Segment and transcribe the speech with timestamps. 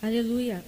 [0.00, 0.64] Aleluia.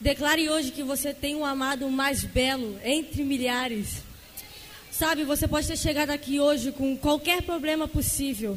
[0.00, 4.02] Declare hoje que você tem um amado mais belo entre milhares.
[4.88, 8.56] Sabe, você pode ter chegado aqui hoje com qualquer problema possível.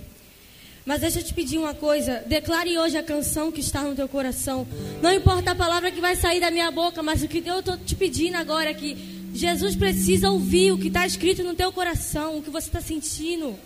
[0.85, 2.23] Mas deixa eu te pedir uma coisa.
[2.27, 4.67] Declare hoje a canção que está no teu coração.
[5.01, 7.77] Não importa a palavra que vai sair da minha boca, mas o que eu estou
[7.79, 8.95] te pedindo agora é que
[9.33, 13.57] Jesus precisa ouvir o que está escrito no teu coração, o que você está sentindo.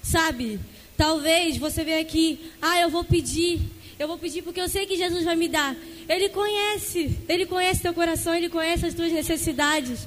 [0.00, 0.60] Sabe?
[0.96, 3.60] Talvez você venha aqui, ah, eu vou pedir.
[3.98, 5.76] Eu vou pedir porque eu sei que Jesus vai me dar.
[6.08, 10.06] Ele conhece, ele conhece teu coração, ele conhece as tuas necessidades.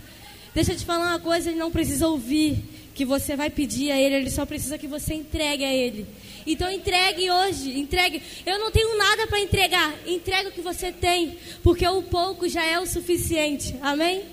[0.53, 2.58] Deixa eu te falar uma coisa, ele não precisa ouvir
[2.94, 6.05] que você vai pedir a ele, ele só precisa que você entregue a ele.
[6.45, 8.21] Então entregue hoje, entregue.
[8.45, 12.66] Eu não tenho nada para entregar, entregue o que você tem, porque o pouco já
[12.66, 13.75] é o suficiente.
[13.81, 14.23] Amém?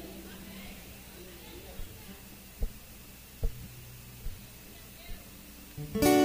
[6.01, 6.24] Amém.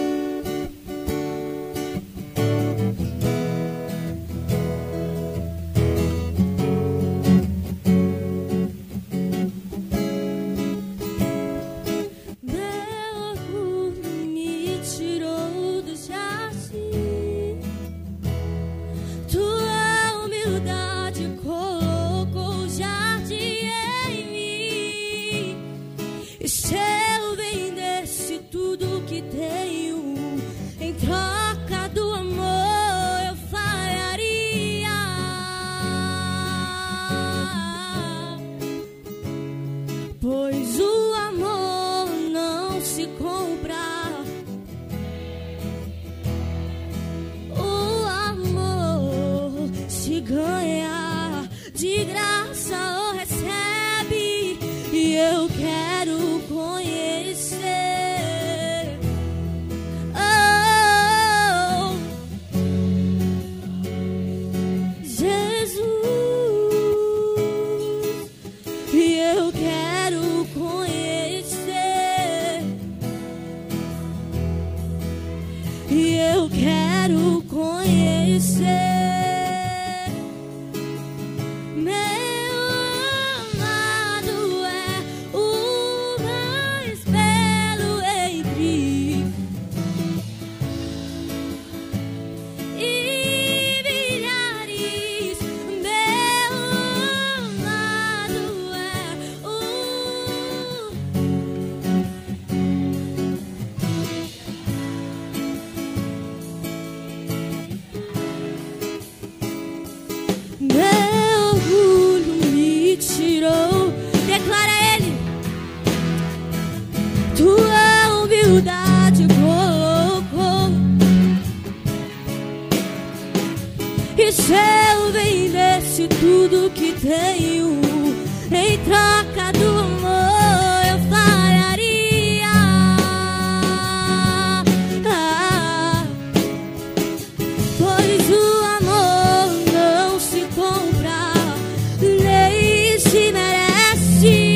[144.19, 144.49] se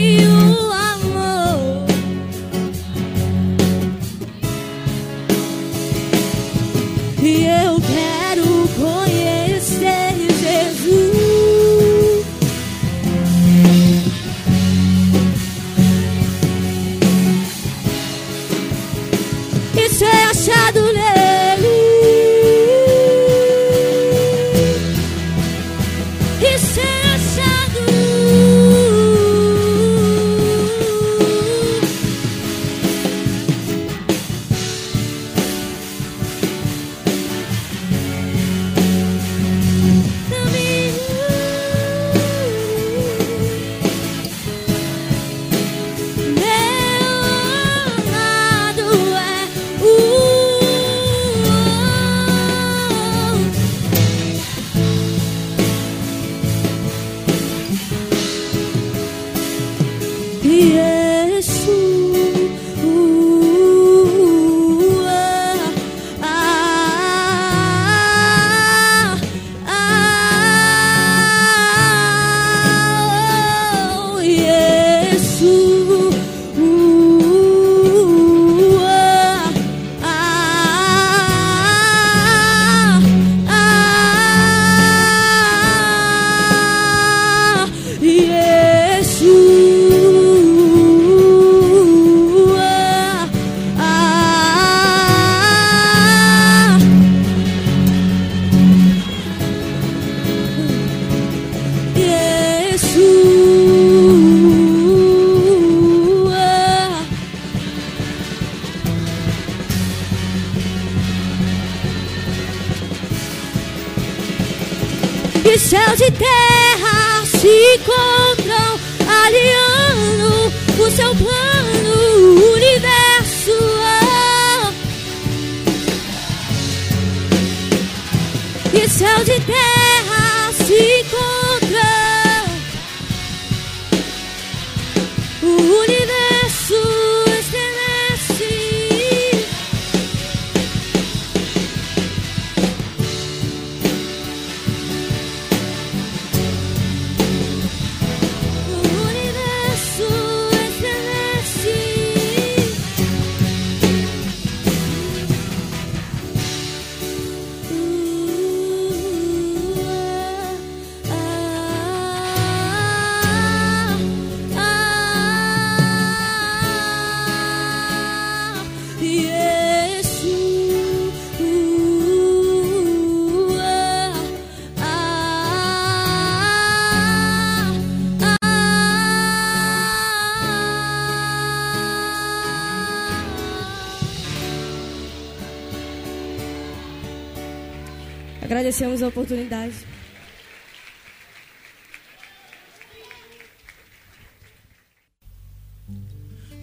[188.74, 189.76] Agradecemos a oportunidade.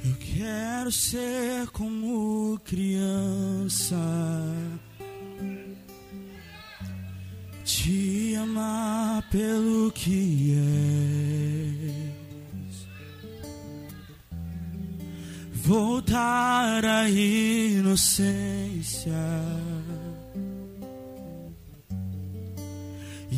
[0.04, 3.96] Eu quero ser como criança,
[7.64, 10.52] te amar pelo que
[12.58, 12.88] és,
[15.52, 18.10] voltar à inocência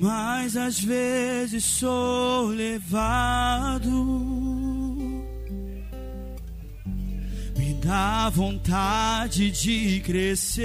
[0.00, 3.90] Mas às vezes sou levado,
[7.56, 10.62] me dá vontade de crescer.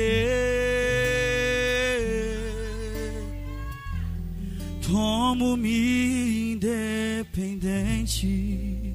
[4.84, 8.87] Tomo-me independente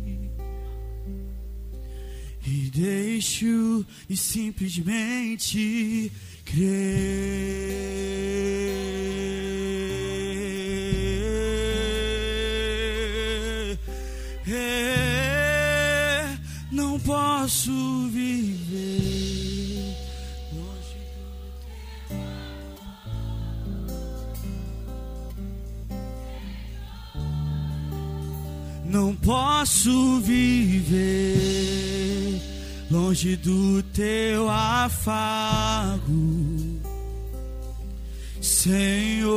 [2.72, 6.10] deixo e simplesmente
[6.44, 7.78] crer.
[14.48, 16.38] É,
[16.70, 19.94] não posso viver
[20.52, 20.96] longe
[28.86, 31.91] Não posso viver
[32.92, 36.02] longe do teu afago,
[38.38, 39.32] Senhor.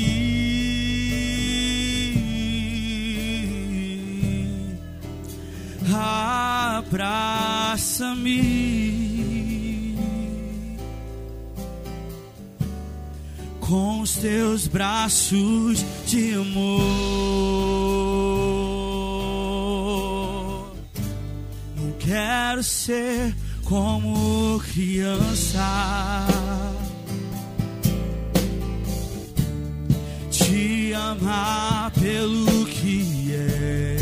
[6.78, 8.28] Abraça-me.
[13.60, 16.78] Com os teus braços de amor.
[21.76, 23.36] Não quero ser
[23.66, 26.28] como criança.
[30.48, 33.98] Te amar pelo que é.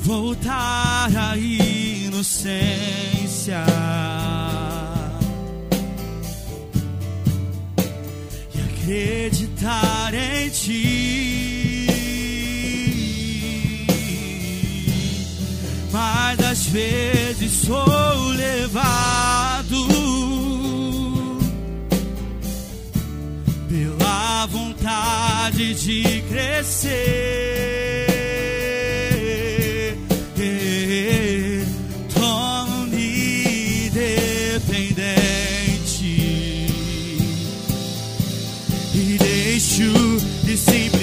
[0.00, 2.56] Voltar à inocência.
[8.54, 11.86] E acreditar em ti.
[15.92, 19.85] Mas às vezes sou levado
[24.86, 26.94] vontade de crescer.
[32.14, 35.16] Torno-me dependente
[38.94, 39.92] e deixo
[40.44, 40.95] de simplesmente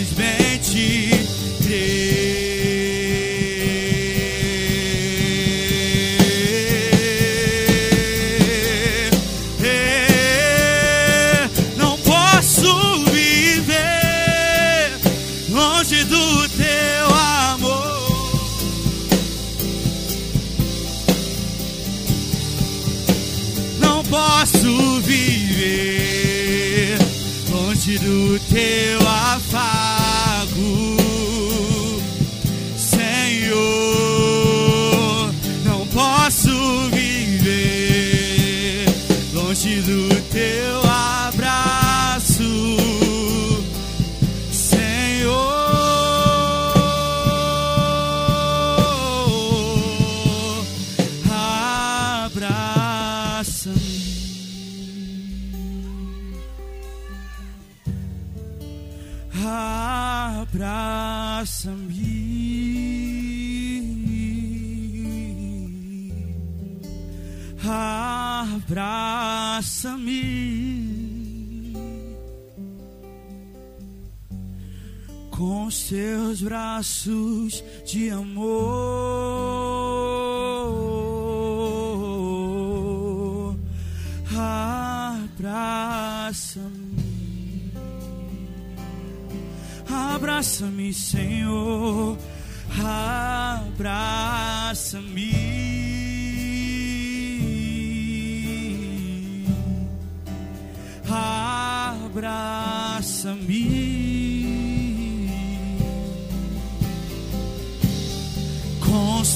[77.04, 78.54] braços de amor.
[85.46, 86.64] Abraça-me.
[89.90, 91.33] Abraça-me, Senhor.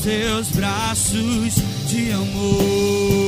[0.08, 1.56] Teus braços
[1.90, 3.27] de amor.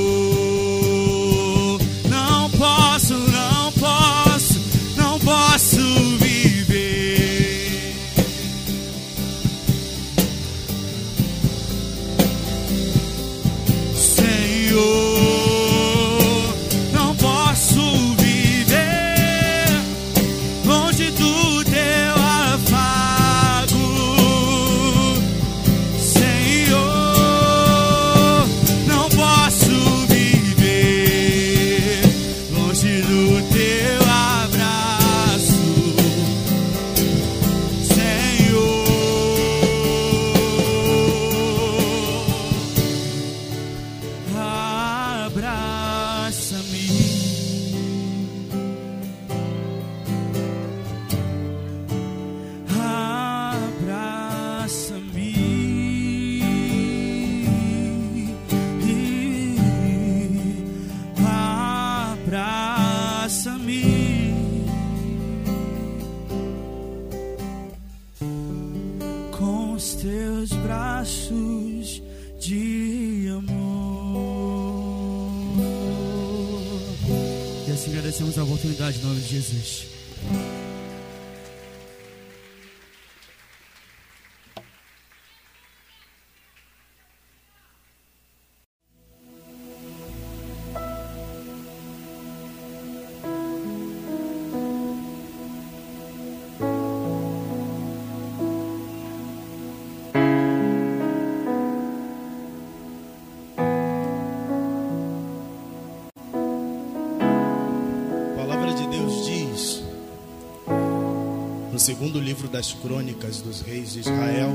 [111.89, 114.51] Segundo livro das crônicas dos reis de Israel,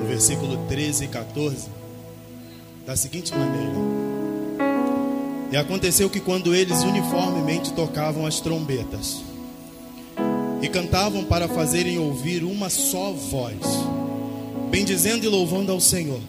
[0.00, 1.68] no versículo 13 e 14,
[2.84, 3.74] da seguinte maneira:
[5.52, 9.22] E aconteceu que quando eles uniformemente tocavam as trombetas
[10.60, 13.60] e cantavam para fazerem ouvir uma só voz,
[14.68, 16.20] bendizendo e louvando ao Senhor,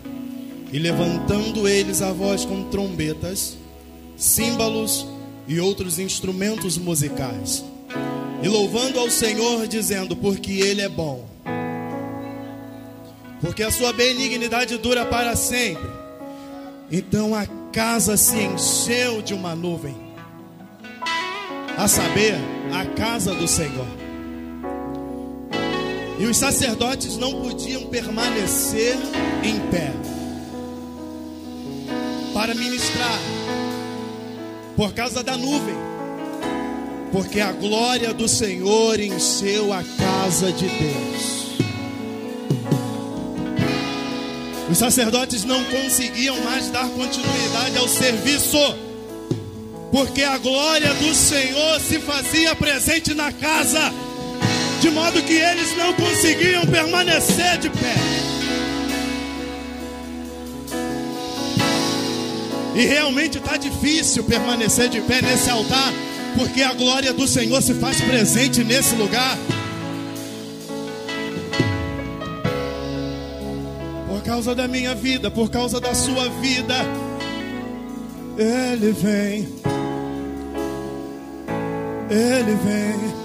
[0.71, 3.57] e levantando eles a voz com trombetas,
[4.15, 5.07] símbolos
[5.47, 7.65] e outros instrumentos musicais,
[8.45, 11.27] e louvando ao Senhor, dizendo: Porque Ele é bom,
[13.41, 15.89] porque a sua benignidade dura para sempre.
[16.91, 19.95] Então a casa se encheu de uma nuvem,
[21.75, 22.35] a saber,
[22.71, 23.87] a casa do Senhor.
[26.19, 28.95] E os sacerdotes não podiam permanecer
[29.43, 29.91] em pé
[32.31, 33.19] para ministrar
[34.77, 35.94] por causa da nuvem,
[37.15, 41.45] porque a glória do Senhor encheu a casa de Deus.
[44.69, 48.57] Os sacerdotes não conseguiam mais dar continuidade ao serviço,
[49.93, 53.93] porque a glória do Senhor se fazia presente na casa,
[54.81, 57.95] de modo que eles não conseguiam permanecer de pé.
[62.75, 65.93] E realmente está difícil permanecer de pé nesse altar,
[66.37, 69.37] porque a glória do Senhor se faz presente nesse lugar.
[74.07, 76.75] Por causa da minha vida, por causa da sua vida,
[78.37, 79.47] Ele vem.
[82.09, 83.15] Ele vem.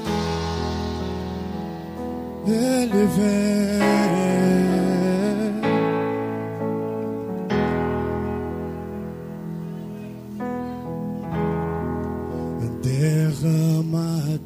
[2.47, 4.50] Ele vem.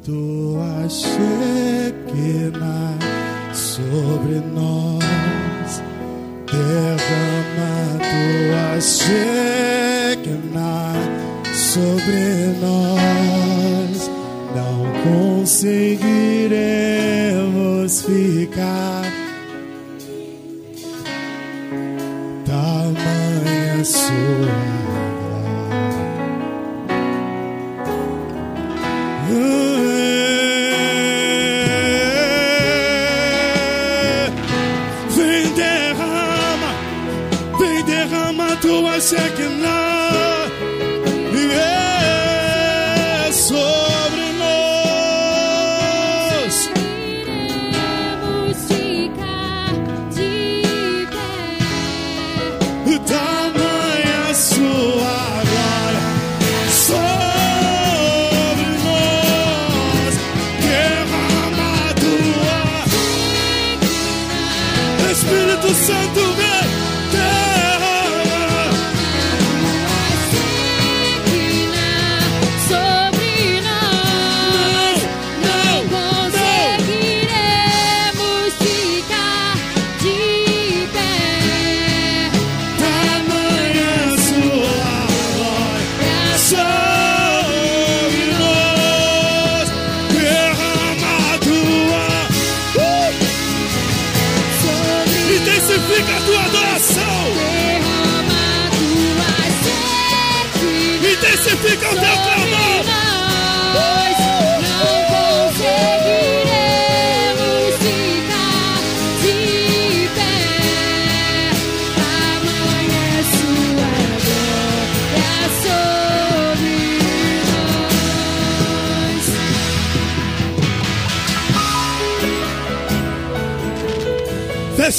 [0.05, 1.89] Tua Shekinah
[3.53, 4.74] sobre nós.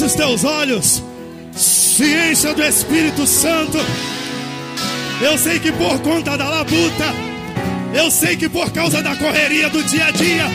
[0.07, 1.03] Os teus olhos.
[1.53, 3.77] Se encha do Espírito Santo.
[5.21, 7.13] Eu sei que por conta da labuta,
[7.93, 10.45] eu sei que por causa da correria do dia a dia,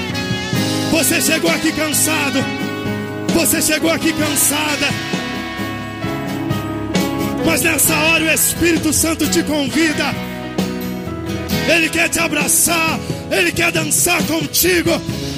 [0.91, 2.39] você chegou aqui cansado.
[3.35, 4.89] Você chegou aqui cansada.
[7.45, 10.15] Mas nessa hora o Espírito Santo te convida.
[11.69, 12.99] Ele quer te abraçar,
[13.31, 14.91] ele quer dançar contigo,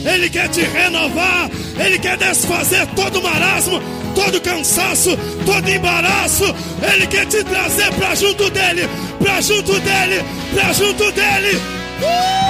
[0.04, 3.80] ele quer te renovar, ele quer desfazer todo marasmo,
[4.24, 6.44] todo cansaço, todo embaraço.
[6.92, 11.60] Ele quer te trazer para junto dele, para junto dele, para junto dele.
[12.00, 12.43] Conseguiremos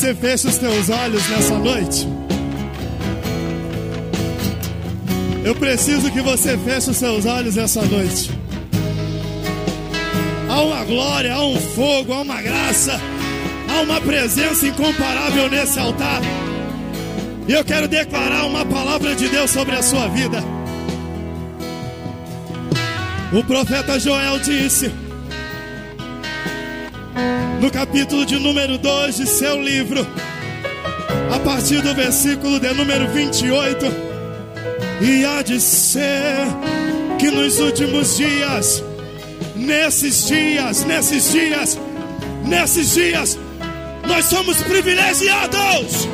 [0.00, 2.08] você feche os teus olhos nessa noite.
[5.44, 8.30] Eu preciso que você feche os seus olhos essa noite.
[10.48, 12.98] Há uma glória, há um fogo, há uma graça,
[13.68, 16.22] há uma presença incomparável nesse altar.
[17.46, 20.42] E eu quero declarar uma palavra de Deus sobre a sua vida.
[23.34, 24.90] O profeta Joel disse:
[27.60, 30.06] no capítulo de número 2 de seu livro,
[31.30, 33.86] a partir do versículo de número 28,
[35.02, 36.46] e há de ser
[37.18, 38.82] que nos últimos dias,
[39.54, 41.78] nesses dias, nesses dias,
[42.46, 43.38] nesses dias,
[44.08, 46.08] nós somos privilegiados,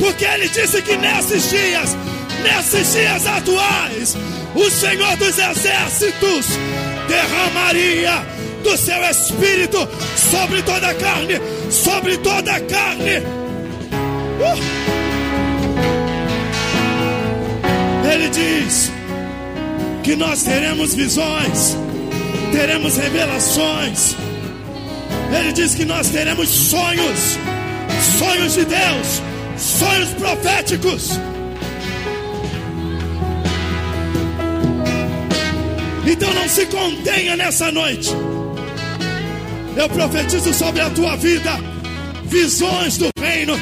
[0.00, 1.96] porque ele disse que nesses dias,
[2.42, 4.16] nesses dias atuais,
[4.56, 6.46] o Senhor dos Exércitos
[7.08, 8.34] derramaria
[8.64, 9.86] do seu espírito
[10.34, 13.18] sobre toda a carne, sobre toda a carne.
[14.40, 14.58] Uh!
[18.12, 18.90] Ele diz
[20.02, 21.76] que nós teremos visões,
[22.50, 24.16] teremos revelações.
[25.38, 27.38] Ele diz que nós teremos sonhos,
[28.18, 29.22] sonhos de Deus,
[29.56, 31.10] sonhos proféticos.
[36.06, 38.10] Então não se contenha nessa noite.
[39.76, 41.50] Eu profetizo sobre a tua vida
[42.24, 43.54] visões do reino,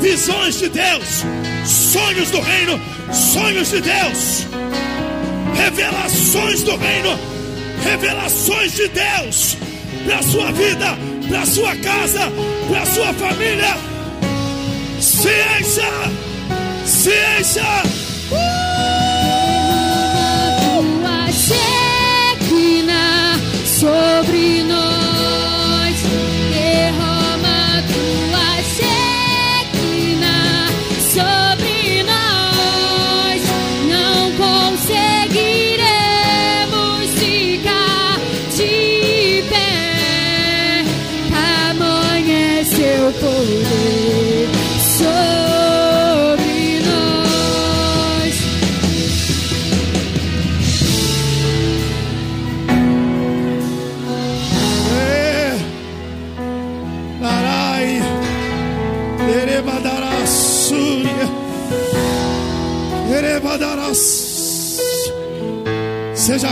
[0.00, 1.24] visões de Deus,
[1.64, 2.80] sonhos do reino,
[3.12, 4.46] sonhos de Deus,
[5.54, 7.18] revelações do reino,
[7.82, 9.56] revelações de Deus
[10.06, 10.96] para sua vida,
[11.28, 12.20] para sua casa,
[12.68, 13.76] para sua família.
[15.00, 15.84] Ciência,
[16.84, 17.62] ciência.
[18.28, 18.73] Tua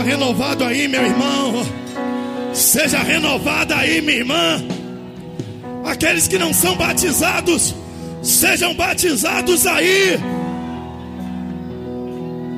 [0.03, 1.65] renovado aí, meu irmão.
[2.53, 4.63] Seja renovada aí, minha irmã.
[5.85, 7.73] Aqueles que não são batizados,
[8.21, 10.19] sejam batizados aí.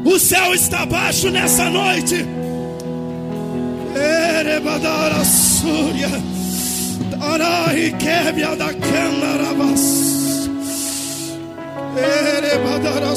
[0.03, 2.25] O céu está baixo nessa noite.
[3.95, 5.23] Erebadara
[7.09, 10.05] Darai Kebia da Candarabas
[11.97, 13.15] Erebadara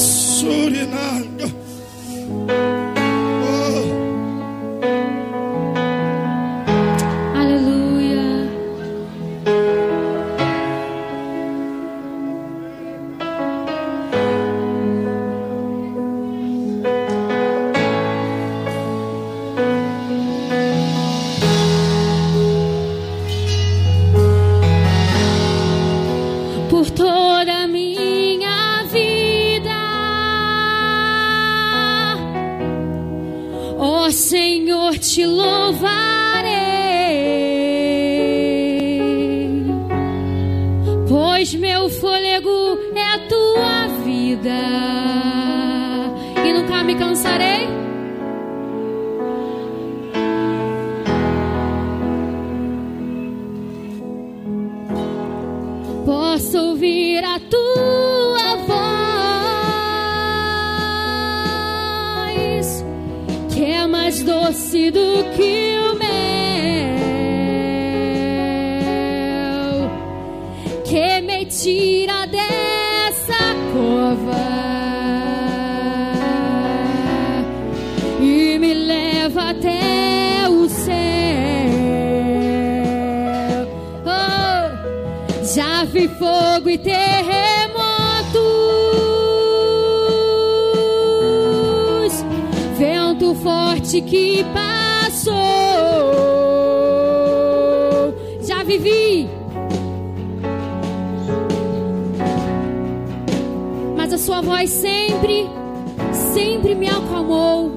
[106.69, 107.73] sempre me acalmou.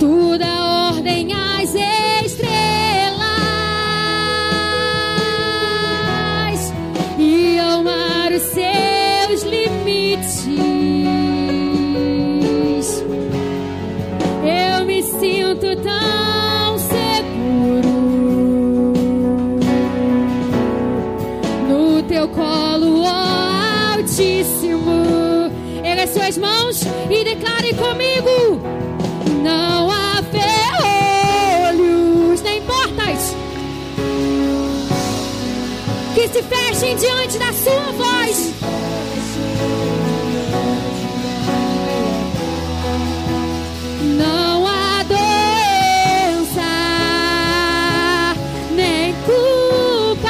[0.00, 2.42] toda ordem às estrelas
[7.16, 10.81] e ao mar os seus limites.
[36.82, 38.52] agem diante da sua voz.
[44.18, 46.60] Não há doença
[48.74, 50.26] nem culpas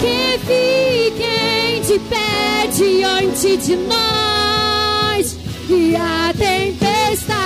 [0.00, 5.36] que fiquem de pé diante de nós
[5.68, 7.40] e a tempestade.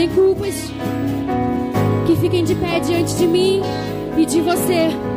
[0.00, 0.54] nem culpas
[2.06, 3.60] que fiquem de pé diante de mim
[4.16, 5.09] e de você.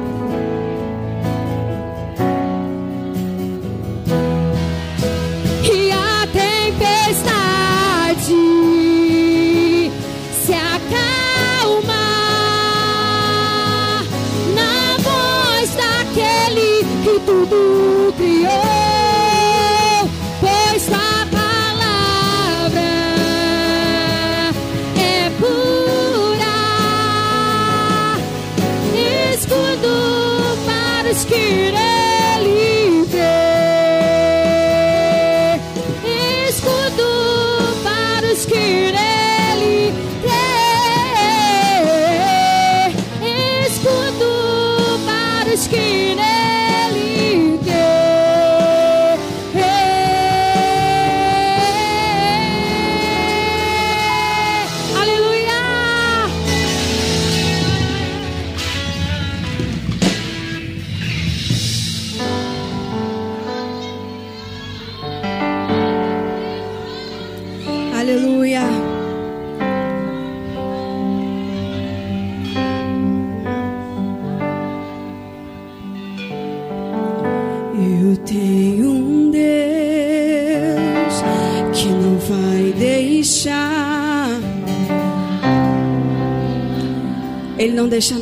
[87.83, 88.17] Não deixa,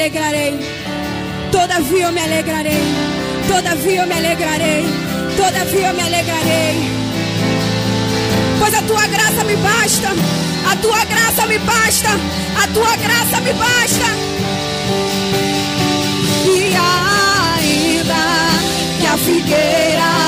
[0.00, 0.58] alegrarei.
[1.52, 2.82] Todavia eu me alegrarei.
[3.46, 4.84] Todavia eu me alegrarei.
[5.36, 6.76] Todavia eu me alegrarei.
[8.58, 10.08] Pois a tua graça me basta.
[10.72, 12.08] A tua graça me basta.
[12.62, 14.06] A tua graça me basta.
[16.46, 16.74] E
[17.62, 18.22] ainda
[19.00, 20.19] que a figueira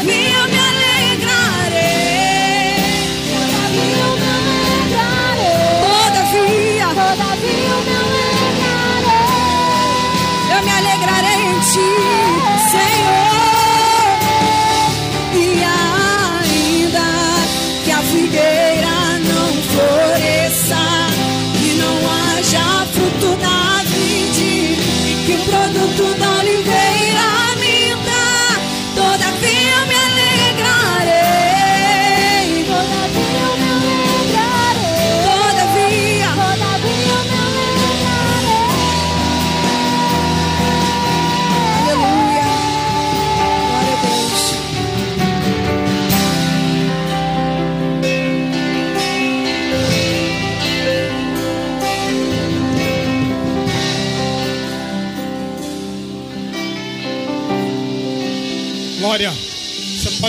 [0.00, 0.51] me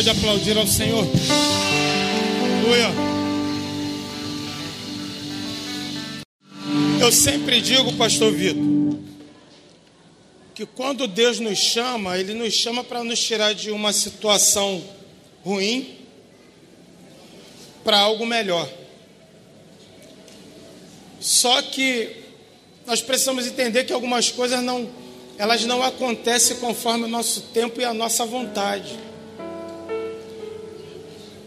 [0.03, 1.07] pode aplaudir ao Senhor.
[2.59, 2.89] Aleluia.
[6.99, 8.61] Eu sempre digo, pastor Vitor,
[10.53, 14.83] que quando Deus nos chama, Ele nos chama para nos tirar de uma situação
[15.41, 15.99] ruim
[17.85, 18.69] para algo melhor.
[21.21, 22.09] Só que
[22.85, 24.89] nós precisamos entender que algumas coisas não,
[25.37, 29.12] elas não acontecem conforme o nosso tempo e a nossa vontade.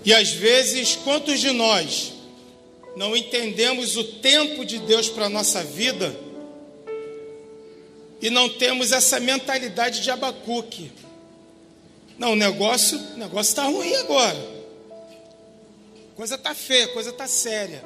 [0.06, 2.12] E às vezes, quantos de nós
[2.96, 6.16] não entendemos o tempo de Deus para a nossa vida
[8.22, 10.92] e não temos essa mentalidade de Abacuque?
[12.16, 14.38] Não, o negócio o negócio está ruim agora.
[16.14, 17.84] Coisa está feia, coisa está séria.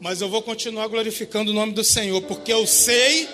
[0.00, 3.28] Mas eu vou continuar glorificando o nome do Senhor, porque eu sei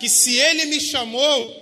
[0.00, 1.56] que se Ele me chamou,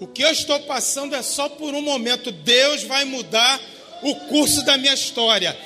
[0.00, 2.32] o que eu estou passando é só por um momento.
[2.32, 3.60] Deus vai mudar
[4.02, 5.56] o curso da minha história.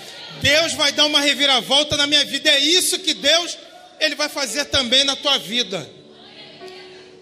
[0.41, 2.51] Deus vai dar uma reviravolta na minha vida.
[2.51, 3.57] É isso que Deus
[3.99, 5.89] ele vai fazer também na tua vida.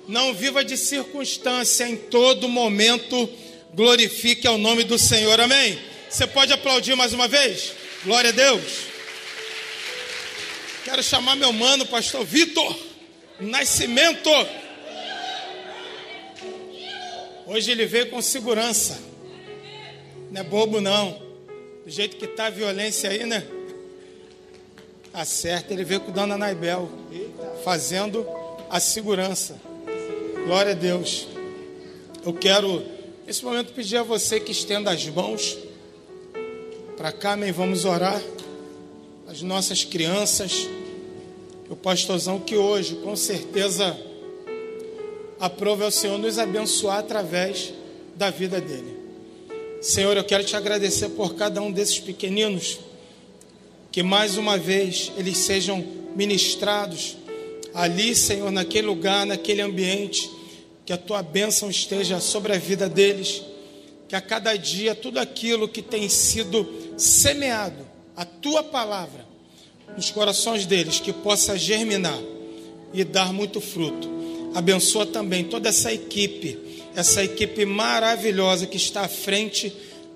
[0.09, 3.31] Não viva de circunstância, em todo momento
[3.73, 5.41] glorifique ao nome do Senhor.
[5.41, 5.79] Amém.
[6.09, 7.73] Você pode aplaudir mais uma vez?
[8.05, 8.63] Glória a Deus.
[10.85, 12.77] Quero chamar meu mano, pastor Vitor
[13.41, 14.31] Nascimento.
[17.47, 19.14] Hoje ele veio com segurança.
[20.35, 21.17] Não é bobo não.
[21.85, 23.47] Do jeito que tá a violência aí, né?
[25.25, 26.91] Certo, ele veio com Dona Naibel,
[27.63, 28.27] fazendo
[28.69, 29.57] a segurança.
[30.45, 31.29] Glória a Deus.
[32.27, 32.83] Eu quero,
[33.25, 35.57] nesse momento, pedir a você que estenda as mãos
[36.97, 37.53] para cá, amém.
[37.53, 38.21] Vamos orar.
[39.29, 40.69] As nossas crianças,
[41.71, 43.97] o pastorzão que hoje, com certeza,
[45.39, 47.73] aprove ao Senhor nos abençoar através
[48.17, 49.04] da vida dele.
[49.85, 52.79] Senhor, eu quero te agradecer por cada um desses pequeninos,
[53.93, 55.85] que mais uma vez eles sejam
[56.17, 57.19] ministrados
[57.75, 60.31] ali, Senhor, naquele lugar, naquele ambiente,
[60.87, 63.43] que a tua bênção esteja sobre a vida deles,
[64.09, 66.67] que a cada dia tudo aquilo que tem sido
[66.97, 69.27] semeado, a tua palavra,
[69.95, 72.19] nos corações deles, que possa germinar
[72.95, 74.09] e dar muito fruto.
[74.55, 79.73] Abençoa também toda essa equipe, essa equipe maravilhosa que está à frente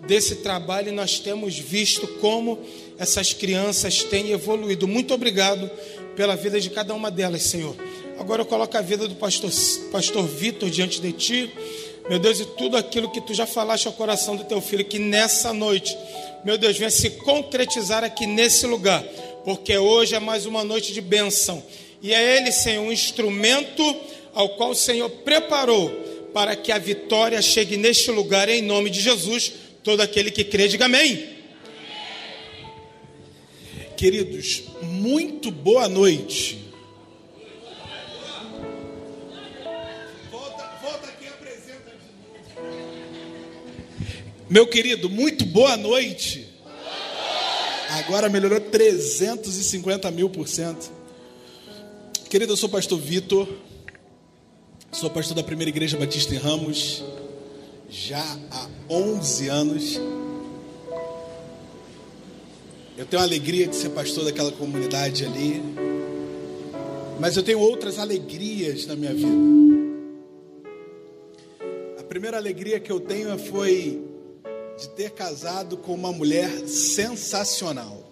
[0.07, 2.59] desse trabalho e nós temos visto como
[2.99, 4.87] essas crianças têm evoluído.
[4.87, 5.69] Muito obrigado
[6.15, 7.77] pela vida de cada uma delas, Senhor.
[8.19, 9.51] Agora eu coloco a vida do pastor,
[9.91, 11.53] pastor Vitor diante de ti.
[12.09, 14.99] Meu Deus, e tudo aquilo que tu já falaste ao coração do teu filho, que
[14.99, 15.97] nessa noite,
[16.45, 19.05] meu Deus, venha se concretizar aqui nesse lugar,
[19.45, 21.63] porque hoje é mais uma noite de bênção.
[22.01, 23.83] E é Ele, Senhor, um instrumento
[24.33, 26.08] ao qual o Senhor preparou
[26.39, 29.53] para que a vitória chegue neste lugar, em nome de Jesus.
[29.83, 31.31] Todo aquele que crê, diga amém.
[33.97, 36.61] Queridos, muito boa noite.
[40.31, 42.07] Volta, volta aqui apresenta de
[42.55, 42.77] novo.
[44.49, 46.47] Meu querido, muito boa noite.
[47.99, 50.89] Agora melhorou 350 mil por cento.
[52.31, 53.49] Querido, eu sou o pastor Vitor,
[54.91, 57.05] sou pastor da primeira igreja Batista em Ramos,
[57.91, 60.01] já há 11 anos.
[62.97, 65.63] Eu tenho a alegria de ser pastor daquela comunidade ali,
[67.21, 69.29] mas eu tenho outras alegrias na minha vida.
[72.01, 74.03] A primeira alegria que eu tenho foi
[74.79, 78.05] de ter casado com uma mulher sensacional.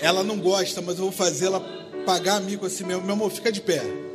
[0.00, 1.60] Ela não gosta, mas eu vou fazê-la
[2.06, 3.02] pagar amigo assim mesmo.
[3.02, 4.07] Meu amor, fica de pé.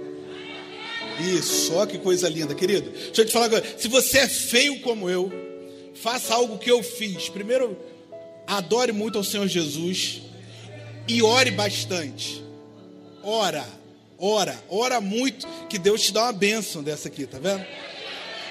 [1.20, 2.90] Isso, ó que coisa linda, querido.
[2.90, 3.64] Deixa eu te falar agora.
[3.78, 5.32] Se você é feio como eu,
[5.96, 7.30] faça algo que eu fiz.
[7.30, 7.78] Primeiro,
[8.48, 10.22] adore muito ao Senhor Jesus
[11.08, 12.44] e ore bastante.
[13.22, 13.66] Ora,
[14.18, 17.66] ora, ora muito, que Deus te dá uma bênção dessa aqui, tá vendo?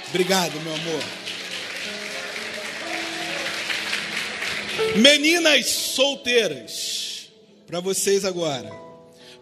[0.08, 1.02] Obrigado, meu amor.
[4.96, 7.28] Meninas solteiras,
[7.66, 8.70] para vocês agora.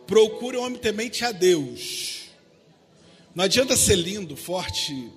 [0.07, 2.20] Procure um homem temente a Deus.
[3.35, 5.09] Não adianta ser lindo, forte,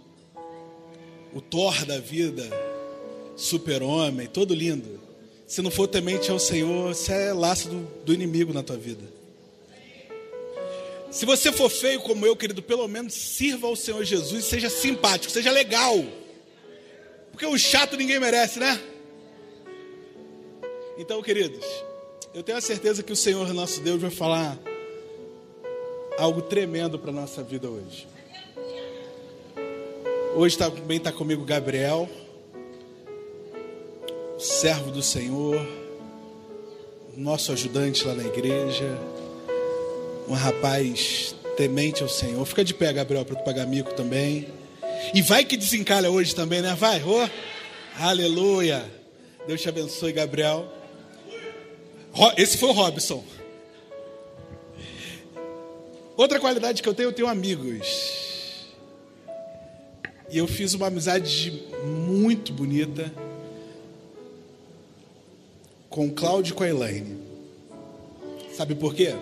[1.33, 2.47] o Thor da vida,
[3.35, 5.01] super-homem, todo lindo.
[5.47, 9.03] Se não for temente ao Senhor, você é laço do, do inimigo na tua vida.
[11.09, 15.31] Se você for feio como eu, querido, pelo menos sirva ao Senhor Jesus, seja simpático,
[15.31, 16.03] seja legal.
[17.31, 18.79] Porque o chato ninguém merece, né?
[20.97, 21.65] Então, queridos,
[22.33, 24.59] eu tenho a certeza que o Senhor nosso Deus vai falar
[26.17, 28.07] algo tremendo para a nossa vida hoje.
[30.35, 32.09] Hoje também está comigo Gabriel,
[34.39, 35.63] servo do Senhor,
[37.15, 38.97] nosso ajudante lá na igreja,
[40.27, 42.43] um rapaz temente ao Senhor.
[42.45, 44.47] Fica de pé, Gabriel, para tu pagar mico também.
[45.13, 46.75] E vai que desencalha hoje também, né?
[46.75, 47.29] Vai, oh,
[48.01, 48.83] aleluia.
[49.45, 50.67] Deus te abençoe, Gabriel.
[52.37, 53.23] Esse foi o Robson.
[56.15, 57.87] Outra qualidade que eu tenho, eu tenho amigos.
[60.29, 63.11] E eu fiz uma amizade muito bonita
[65.89, 67.17] com o Cláudio e com a Elaine.
[68.55, 69.15] Sabe por quê?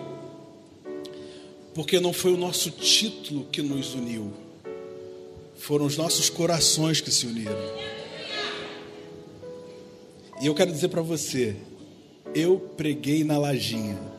[1.74, 4.32] Porque não foi o nosso título que nos uniu,
[5.56, 7.56] foram os nossos corações que se uniram.
[10.40, 11.56] E eu quero dizer para você,
[12.34, 14.11] eu preguei na lajinha.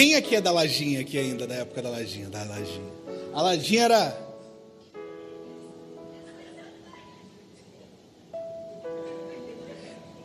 [0.00, 2.30] Quem aqui é da lajinha aqui ainda, da época da lajinha?
[2.30, 2.90] Da lajinha.
[3.34, 4.30] A lajinha era.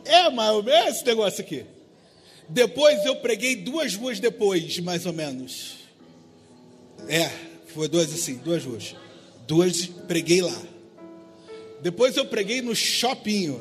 [0.06, 1.66] É, mais ou menos esse negócio aqui.
[2.48, 5.74] Depois eu preguei duas ruas depois, mais ou menos.
[7.06, 7.30] É,
[7.66, 8.96] foi duas assim, duas ruas.
[9.46, 10.58] Duas preguei lá.
[11.82, 13.60] Depois eu preguei no shopping.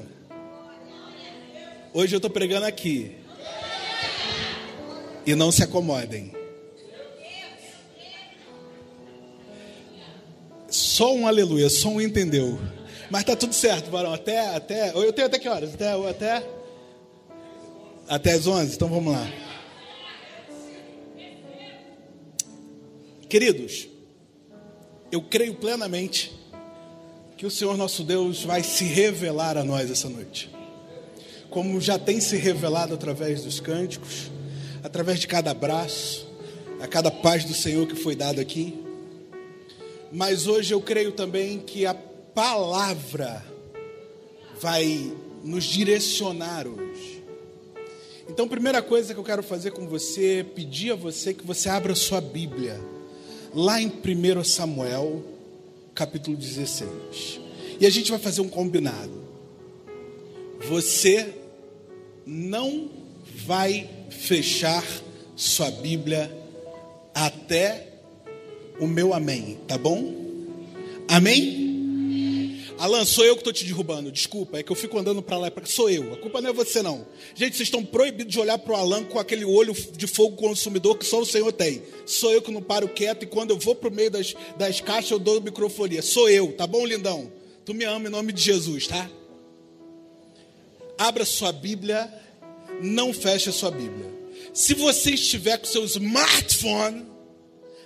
[1.93, 3.24] Hoje eu estou pregando aqui.
[5.25, 6.31] E não se acomodem.
[10.69, 12.59] Só um aleluia, só um entendeu.
[13.09, 14.13] Mas tá tudo certo, varão.
[14.13, 14.91] Até, até.
[14.91, 15.73] Eu tenho até que horas?
[15.73, 16.47] Até, até,
[18.07, 18.75] até as 11?
[18.75, 19.27] Então vamos lá.
[23.27, 23.87] Queridos,
[25.11, 26.31] eu creio plenamente
[27.37, 30.49] que o Senhor nosso Deus vai se revelar a nós essa noite.
[31.49, 34.31] Como já tem se revelado através dos cânticos,
[34.85, 36.27] através de cada abraço,
[36.79, 38.79] a cada paz do Senhor que foi dado aqui.
[40.11, 43.43] Mas hoje eu creio também que a palavra
[44.61, 45.11] vai
[45.43, 47.23] nos direcionar hoje.
[48.29, 51.67] Então, primeira coisa que eu quero fazer com você é pedir a você que você
[51.67, 52.79] abra sua Bíblia,
[53.55, 55.23] lá em 1 Samuel,
[55.95, 57.39] capítulo 16.
[57.79, 59.25] E a gente vai fazer um combinado.
[60.59, 61.33] Você
[62.23, 62.91] não
[63.47, 64.85] vai fechar
[65.35, 66.31] sua Bíblia
[67.13, 67.87] até
[68.79, 70.13] o meu amém, tá bom?
[71.07, 71.65] Amém?
[72.77, 74.11] Alan, sou eu que estou te derrubando.
[74.11, 76.13] Desculpa, é que eu fico andando para lá e para Sou eu.
[76.13, 77.05] A culpa não é você, não.
[77.33, 80.97] Gente, vocês estão proibidos de olhar para o Alan com aquele olho de fogo consumidor
[80.97, 81.81] que só o Senhor tem.
[82.05, 84.81] Sou eu que não paro quieto e quando eu vou para o meio das, das
[84.81, 86.01] caixas eu dou microfonia.
[86.01, 87.31] Sou eu, tá bom, lindão?
[87.63, 89.09] Tu me ama em nome de Jesus, tá?
[90.97, 92.13] Abra sua Bíblia,
[92.81, 94.13] não feche a sua Bíblia.
[94.53, 97.05] Se você estiver com seu smartphone,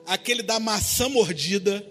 [0.05, 1.85] aquele da maçã mordida,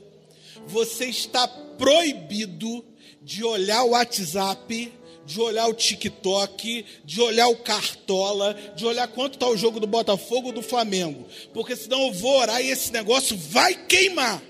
[0.67, 2.85] você está proibido
[3.23, 4.93] de olhar o WhatsApp,
[5.25, 9.87] de olhar o TikTok, de olhar o Cartola, de olhar quanto está o jogo do
[9.87, 11.27] Botafogo ou do Flamengo.
[11.53, 14.43] Porque senão eu vou orar e esse negócio vai queimar.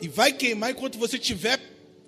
[0.00, 1.60] E vai queimar enquanto você estiver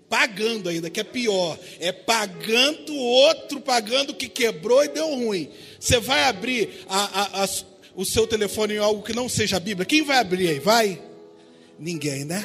[0.09, 1.59] pagando ainda, que é pior.
[1.79, 5.51] É pagando outro, pagando que quebrou e deu ruim.
[5.79, 7.49] Você vai abrir a, a, a,
[7.95, 9.87] o seu telefone em algo que não seja a Bíblia?
[9.87, 10.59] Quem vai abrir aí?
[10.59, 11.01] Vai?
[11.79, 12.45] Ninguém, né?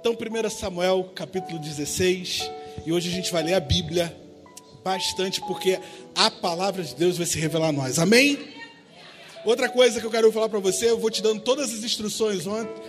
[0.00, 2.50] Então, 1 Samuel, capítulo 16,
[2.84, 4.14] e hoje a gente vai ler a Bíblia
[4.84, 5.78] bastante, porque
[6.14, 7.98] a palavra de Deus vai se revelar a nós.
[7.98, 8.38] Amém?
[9.44, 12.44] Outra coisa que eu quero falar para você, eu vou te dando todas as instruções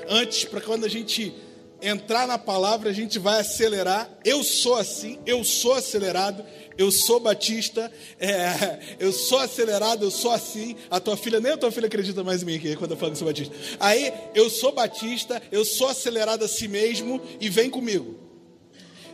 [0.10, 1.34] antes, para quando a gente
[1.82, 4.10] entrar na palavra, a gente vai acelerar.
[4.24, 6.44] Eu sou assim, eu sou acelerado,
[6.78, 10.76] eu sou batista, é, eu sou acelerado, eu sou assim.
[10.90, 13.12] A tua filha, nem a tua filha acredita mais em mim aqui quando eu falo
[13.12, 13.56] que sou batista.
[13.80, 18.16] Aí, eu sou batista, eu sou acelerado a si mesmo e vem comigo.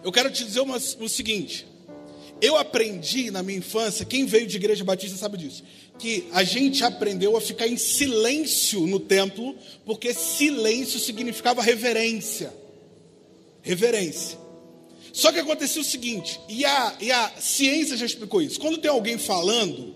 [0.04, 1.66] Eu quero te dizer uma, o seguinte.
[2.42, 5.64] Eu aprendi na minha infância, quem veio de igreja batista sabe disso,
[6.04, 12.54] que a gente aprendeu a ficar em silêncio no templo, porque silêncio significava reverência.
[13.62, 14.38] Reverência.
[15.14, 18.92] Só que acontecia o seguinte, e a, e a ciência já explicou isso: quando tem
[18.92, 19.96] alguém falando,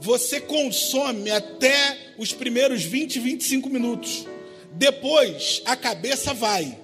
[0.00, 4.24] você consome até os primeiros 20, 25 minutos.
[4.72, 6.78] Depois, a cabeça vai.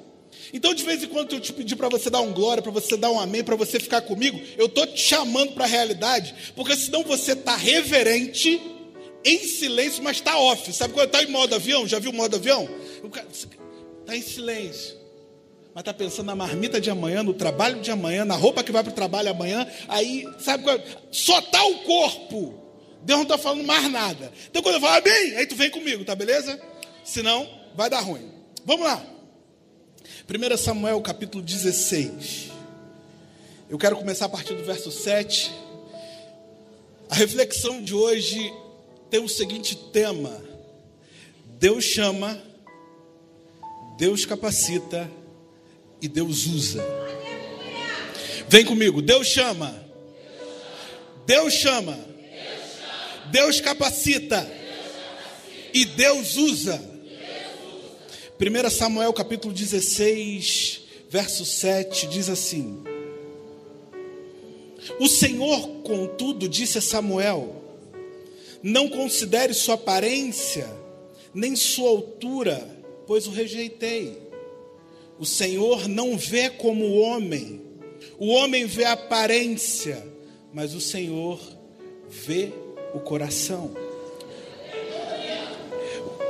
[0.52, 2.96] Então, de vez em quando eu te pedir para você dar um glória, para você
[2.96, 6.76] dar um amém, para você ficar comigo, eu estou te chamando para a realidade, porque
[6.76, 8.60] senão você está reverente,
[9.24, 10.72] em silêncio, mas está off.
[10.72, 11.86] Sabe quando está em modo avião?
[11.86, 12.68] Já viu modo avião?
[14.00, 15.00] Está em silêncio.
[15.74, 18.82] Mas está pensando na marmita de amanhã, no trabalho de amanhã, na roupa que vai
[18.82, 19.66] para o trabalho amanhã.
[19.88, 20.78] Aí, sabe qual?
[21.10, 22.60] Só está o corpo.
[23.02, 24.32] Deus não está falando mais nada.
[24.50, 26.60] Então, quando eu falo amém, aí tu vem comigo, tá beleza?
[27.04, 28.30] Senão, vai dar ruim.
[28.64, 29.11] Vamos lá.
[30.24, 32.52] 1 Samuel capítulo 16.
[33.68, 35.50] Eu quero começar a partir do verso 7.
[37.10, 38.52] A reflexão de hoje
[39.10, 40.40] tem o seguinte tema:
[41.58, 42.40] Deus chama,
[43.98, 45.10] Deus capacita
[46.00, 46.84] e Deus usa.
[48.48, 49.74] Vem comigo, Deus chama,
[51.26, 51.98] Deus chama,
[53.32, 54.48] Deus capacita
[55.74, 56.91] e Deus usa.
[58.44, 62.82] 1 Samuel capítulo 16, verso 7 diz assim:
[64.98, 67.62] O Senhor, contudo, disse a Samuel:
[68.60, 70.68] Não considere sua aparência,
[71.32, 72.68] nem sua altura,
[73.06, 74.18] pois o rejeitei.
[75.20, 77.62] O Senhor não vê como o homem,
[78.18, 80.04] o homem vê a aparência,
[80.52, 81.38] mas o Senhor
[82.10, 82.52] vê
[82.92, 83.91] o coração.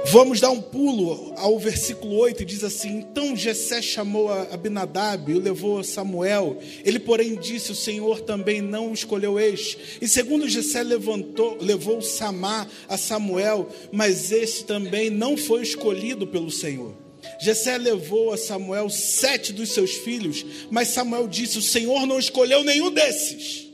[0.06, 5.34] Vamos dar um pulo ao versículo 8 e diz assim: Então Jessé chamou Abinadab e
[5.34, 6.58] o levou a Samuel.
[6.84, 9.78] Ele, porém, disse: O Senhor também não escolheu este.
[10.00, 16.50] E segundo Jessé levantou, levou Samá a Samuel, mas este também não foi escolhido pelo
[16.50, 16.94] Senhor.
[17.40, 22.64] Jessé levou a Samuel sete dos seus filhos, mas Samuel disse: O Senhor não escolheu
[22.64, 23.68] nenhum desses.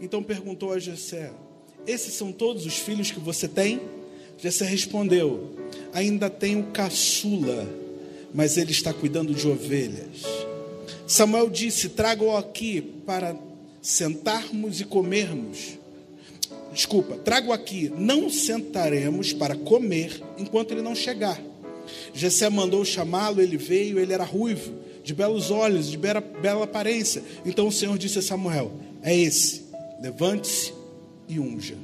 [0.00, 1.30] Então perguntou a Jessé:
[1.86, 4.01] Esses são todos os filhos que você tem?
[4.42, 5.54] Jessé respondeu:
[5.92, 7.64] Ainda tenho caçula,
[8.34, 10.24] mas ele está cuidando de ovelhas.
[11.06, 13.36] Samuel disse: Traga-o aqui para
[13.80, 15.78] sentarmos e comermos.
[16.74, 21.40] Desculpa, trago aqui, não sentaremos para comer enquanto ele não chegar.
[22.12, 24.72] Jessé mandou chamá-lo, ele veio, ele era ruivo,
[25.04, 27.22] de belos olhos, de bela, bela aparência.
[27.46, 28.72] Então o Senhor disse a Samuel:
[29.02, 29.66] É esse,
[30.00, 30.72] levante-se
[31.28, 31.76] e unja.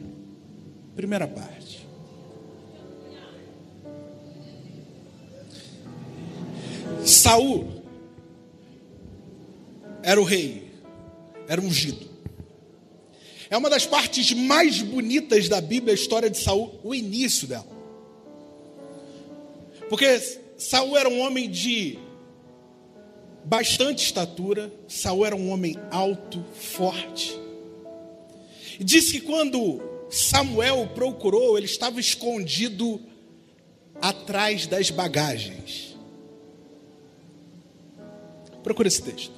[0.97, 1.88] Primeira parte.
[7.19, 7.83] Saul
[10.03, 10.71] era o rei,
[11.49, 12.09] era ungido.
[13.51, 17.67] É uma das partes mais bonitas da Bíblia, a história de Saul, o início dela.
[19.89, 20.21] Porque
[20.57, 21.99] Saul era um homem de
[23.45, 27.39] bastante estatura, Saul era um homem alto, forte.
[28.79, 33.01] E disse que quando Samuel o procurou, ele estava escondido
[34.01, 35.88] atrás das bagagens.
[38.69, 39.33] Procura esse texto.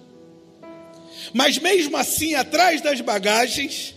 [1.33, 3.95] Mas mesmo assim, atrás das bagagens,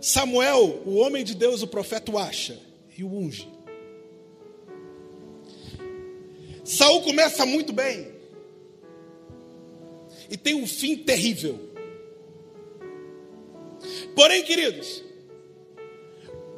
[0.00, 2.58] Samuel, o homem de Deus, o profeta, o acha
[2.98, 3.48] e o unge.
[6.64, 8.10] Saul começa muito bem
[10.28, 11.60] e tem um fim terrível.
[14.16, 15.00] Porém, queridos,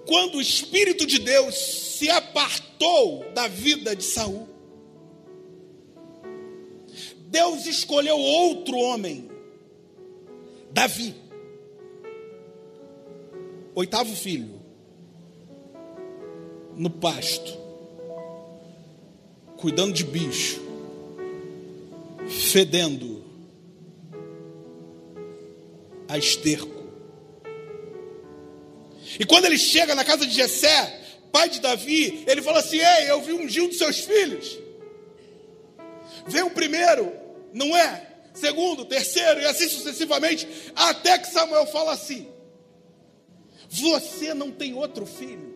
[0.06, 1.54] quando o Espírito de Deus
[1.98, 4.53] se apartou da vida de Saul,
[7.35, 9.28] Deus escolheu outro homem,
[10.70, 11.12] Davi,
[13.74, 14.61] oitavo filho,
[16.76, 17.59] no pasto,
[19.57, 20.61] cuidando de bicho,
[22.53, 23.24] fedendo.
[26.07, 26.85] A esterco.
[29.18, 31.01] E quando ele chega na casa de Jessé,
[31.32, 34.59] pai de Davi, ele fala assim: Ei, eu vi um Gil dos seus filhos.
[36.26, 37.23] Vem o primeiro,
[37.55, 38.14] não é?
[38.34, 42.26] Segundo, terceiro, e assim sucessivamente, até que Samuel fala assim:
[43.70, 45.55] Você não tem outro filho?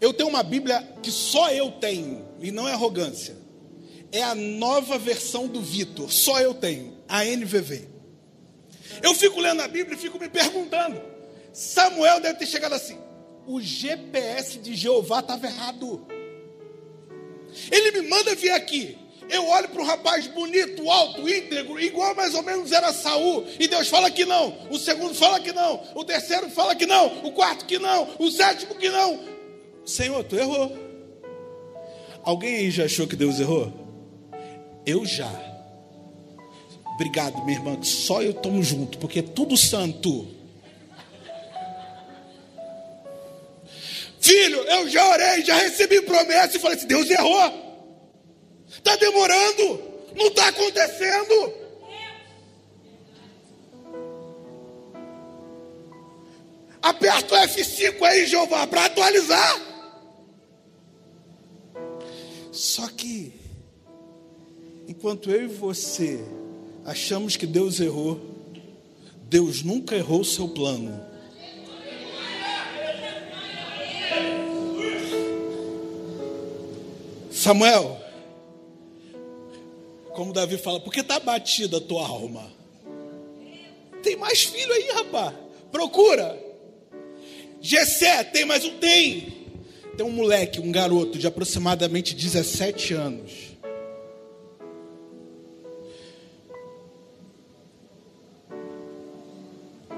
[0.00, 3.36] Eu tenho uma Bíblia que só eu tenho, e não é arrogância.
[4.10, 7.88] É a nova versão do Vitor, só eu tenho, a NVV.
[9.02, 11.00] Eu fico lendo a Bíblia e fico me perguntando.
[11.52, 12.98] Samuel deve ter chegado assim:
[13.46, 16.06] o GPS de Jeová estava errado.
[17.70, 18.96] Ele me manda vir aqui.
[19.30, 23.66] Eu olho para um rapaz bonito, alto, íntegro, igual mais ou menos era Saul, e
[23.66, 24.54] Deus fala que não.
[24.70, 25.82] O segundo fala que não.
[25.94, 27.06] O terceiro fala que não.
[27.24, 28.08] O quarto que não.
[28.18, 29.18] O sétimo que não.
[29.84, 30.76] Senhor, tu errou.
[32.22, 33.72] Alguém aí já achou que Deus errou?
[34.86, 35.30] Eu já.
[36.94, 37.82] Obrigado, minha irmã.
[37.82, 40.33] Só eu tomo junto, porque é tudo santo.
[44.24, 47.62] Filho, eu já orei, já recebi promessa e falei assim: Deus errou.
[48.66, 49.82] Está demorando,
[50.16, 51.52] não está acontecendo.
[56.80, 59.60] Aperta o F5 aí, Jeová, para atualizar.
[62.50, 63.30] Só que,
[64.88, 66.24] enquanto eu e você
[66.86, 68.18] achamos que Deus errou,
[69.28, 71.13] Deus nunca errou o seu plano.
[77.44, 78.00] Samuel,
[80.14, 82.50] como Davi fala, por que está batida a tua alma?
[84.02, 85.34] Tem mais filho aí, rapaz.
[85.70, 86.42] Procura.
[87.60, 88.78] Gessé, tem mais um?
[88.78, 89.46] Tem.
[89.94, 93.30] Tem um moleque, um garoto de aproximadamente 17 anos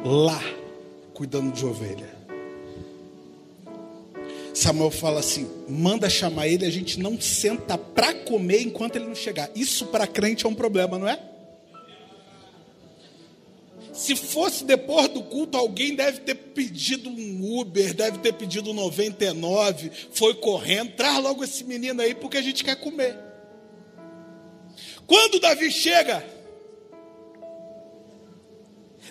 [0.04, 0.42] lá
[1.14, 2.15] cuidando de ovelha.
[4.56, 9.14] Samuel fala assim: manda chamar ele, a gente não senta para comer enquanto ele não
[9.14, 9.50] chegar.
[9.54, 11.20] Isso para crente é um problema, não é?
[13.92, 19.90] Se fosse depois do culto, alguém deve ter pedido um Uber, deve ter pedido 99,
[20.12, 23.14] foi correndo, traz logo esse menino aí porque a gente quer comer.
[25.06, 26.24] Quando Davi chega,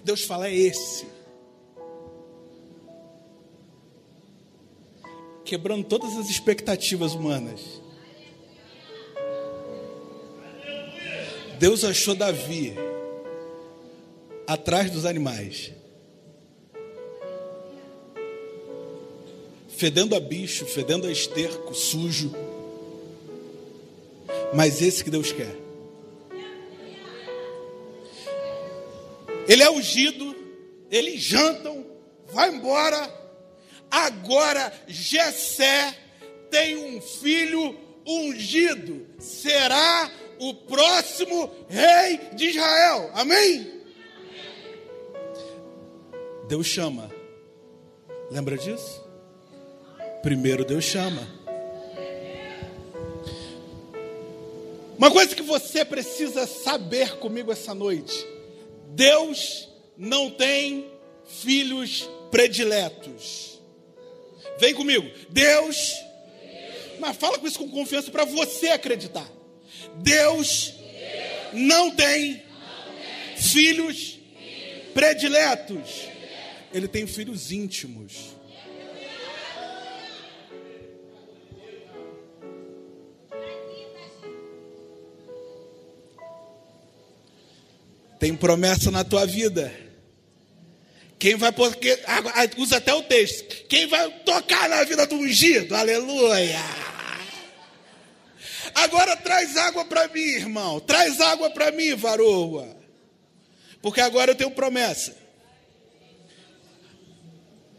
[0.03, 1.14] Deus fala: é esse.
[5.45, 7.61] Quebrando todas as expectativas humanas.
[11.59, 12.75] Deus achou Davi
[14.47, 15.71] atrás dos animais,
[19.69, 22.33] fedendo a bicho, fedendo a esterco, sujo.
[24.53, 25.55] Mas esse que Deus quer.
[29.47, 30.35] Ele é ungido,
[30.89, 31.85] eles jantam,
[32.27, 33.24] vai embora.
[33.89, 35.95] Agora Jessé
[36.49, 43.09] tem um filho ungido, será o próximo rei de Israel.
[43.13, 43.81] Amém?
[46.47, 47.09] Deus chama.
[48.29, 49.03] Lembra disso?
[50.21, 51.27] Primeiro Deus chama.
[54.97, 58.25] Uma coisa que você precisa saber comigo essa noite
[58.95, 59.67] Deus
[59.97, 60.89] não tem
[61.25, 63.54] filhos prediletos.
[64.57, 65.09] Vem comigo.
[65.29, 65.93] Deus,
[66.99, 69.29] mas fala com isso com confiança para você acreditar.
[69.97, 70.73] Deus
[71.53, 72.43] não tem
[73.37, 74.19] filhos
[74.93, 76.07] prediletos.
[76.73, 78.35] Ele tem filhos íntimos.
[88.19, 89.84] Tem promessa na tua vida
[91.17, 91.97] Quem vai porque
[92.57, 93.67] usa até o texto.
[93.67, 95.75] Quem vai tocar na vida do ungido?
[95.75, 96.59] Aleluia.
[98.73, 100.79] Agora traz água para mim, irmão.
[100.79, 102.75] Traz água para mim, varoa.
[103.81, 105.15] Porque agora eu tenho promessa.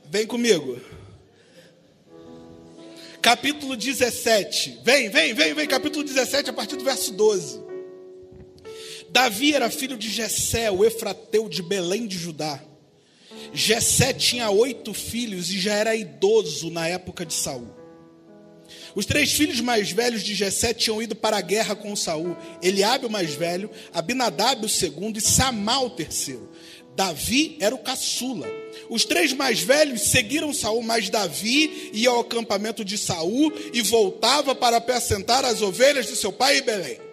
[0.07, 0.81] Vem comigo.
[3.21, 4.81] Capítulo 17.
[4.83, 5.67] Vem, vem, vem, vem.
[5.67, 7.61] Capítulo 17, a partir do verso 12.
[9.11, 12.63] Davi era filho de Jessé, o Efrateu de Belém de Judá.
[13.53, 17.69] Jessé tinha oito filhos e já era idoso na época de Saul.
[18.95, 22.37] Os três filhos mais velhos de Jessé tinham ido para a guerra com Saul.
[22.63, 26.51] Eliabe o mais velho, Abinadab o segundo e Samá o terceiro.
[26.97, 28.49] Davi era o caçula.
[28.89, 34.55] Os três mais velhos seguiram Saul, mas Davi ia ao acampamento de Saul e voltava
[34.55, 37.06] para apacentar as ovelhas de seu pai em Belém.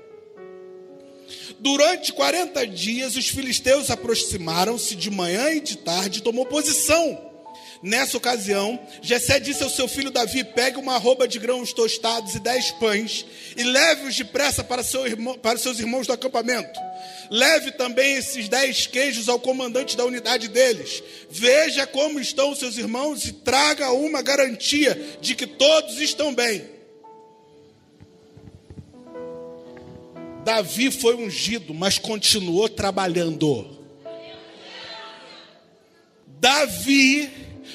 [1.63, 7.31] Durante 40 dias, os filisteus aproximaram-se de manhã e de tarde e tomou posição.
[7.81, 12.39] Nessa ocasião, Jessé disse ao seu filho Davi: Pegue uma roupa de grãos tostados e
[12.41, 16.77] dez pães e leve-os depressa para, seu irmão, para seus irmãos do acampamento.
[17.29, 21.01] Leve também esses dez queijos ao comandante da unidade deles.
[21.29, 26.72] Veja como estão seus irmãos e traga uma garantia de que todos estão bem.
[30.43, 33.79] Davi foi ungido, mas continuou trabalhando.
[36.27, 37.29] Davi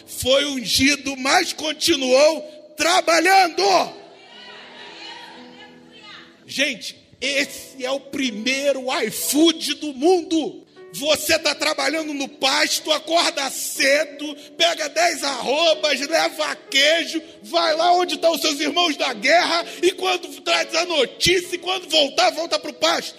[0.06, 2.42] foi ungido, mas continuou
[2.76, 3.62] trabalhando.
[6.46, 10.66] Gente, esse é o primeiro iFood do mundo.
[10.92, 18.14] Você está trabalhando no pasto, acorda cedo, pega 10 arrobas, leva queijo, vai lá onde
[18.14, 22.58] estão os seus irmãos da guerra, e quando traz a notícia, e quando voltar, volta
[22.58, 23.18] para o pasto.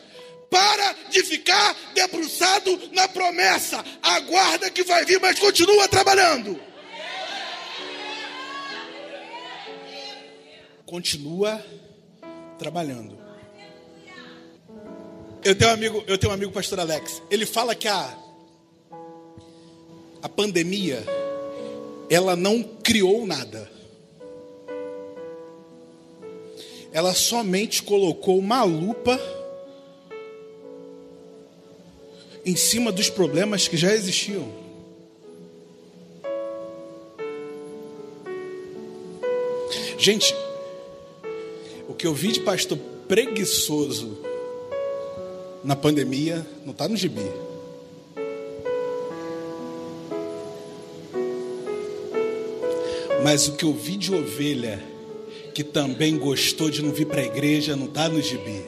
[0.50, 3.86] Para de ficar debruçado na promessa.
[4.02, 6.60] Aguarda que vai vir, mas continua trabalhando.
[10.88, 11.64] Continua
[12.58, 13.19] trabalhando.
[15.44, 17.22] Eu tenho um amigo, eu tenho um amigo, pastor Alex.
[17.32, 18.18] Ele fala que a
[20.22, 21.02] a pandemia
[22.10, 23.72] ela não criou nada.
[26.92, 29.18] Ela somente colocou uma lupa
[32.46, 34.52] em cima dos problemas que já existiam.
[39.98, 40.34] Gente,
[41.88, 42.78] o que eu vi de pastor
[43.08, 44.29] preguiçoso
[45.64, 47.30] na pandemia não está no gibi.
[53.24, 54.82] Mas o que eu vi de ovelha
[55.54, 58.64] que também gostou de não vir para a igreja não está no gibi.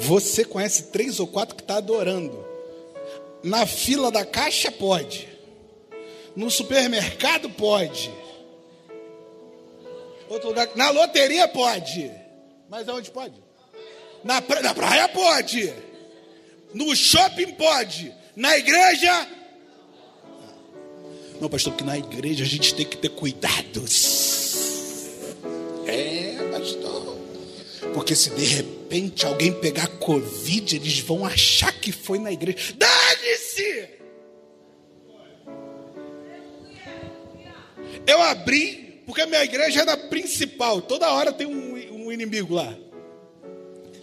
[0.00, 2.44] Você conhece três ou quatro que está adorando.
[3.42, 5.28] Na fila da caixa pode.
[6.34, 8.10] No supermercado pode.
[10.32, 12.10] Outro lugar, na loteria pode.
[12.66, 13.34] Mas aonde pode?
[14.24, 15.70] Na, pra, na praia pode.
[16.72, 18.14] No shopping pode.
[18.34, 19.28] Na igreja.
[21.38, 25.10] Não, pastor, porque na igreja a gente tem que ter cuidados.
[25.86, 27.18] É, pastor.
[27.92, 32.74] Porque se de repente alguém pegar Covid, eles vão achar que foi na igreja.
[32.78, 33.86] Dane-se!
[38.06, 40.80] Eu abri, porque a minha igreja era principal.
[40.80, 42.74] Toda hora tem um, um inimigo lá,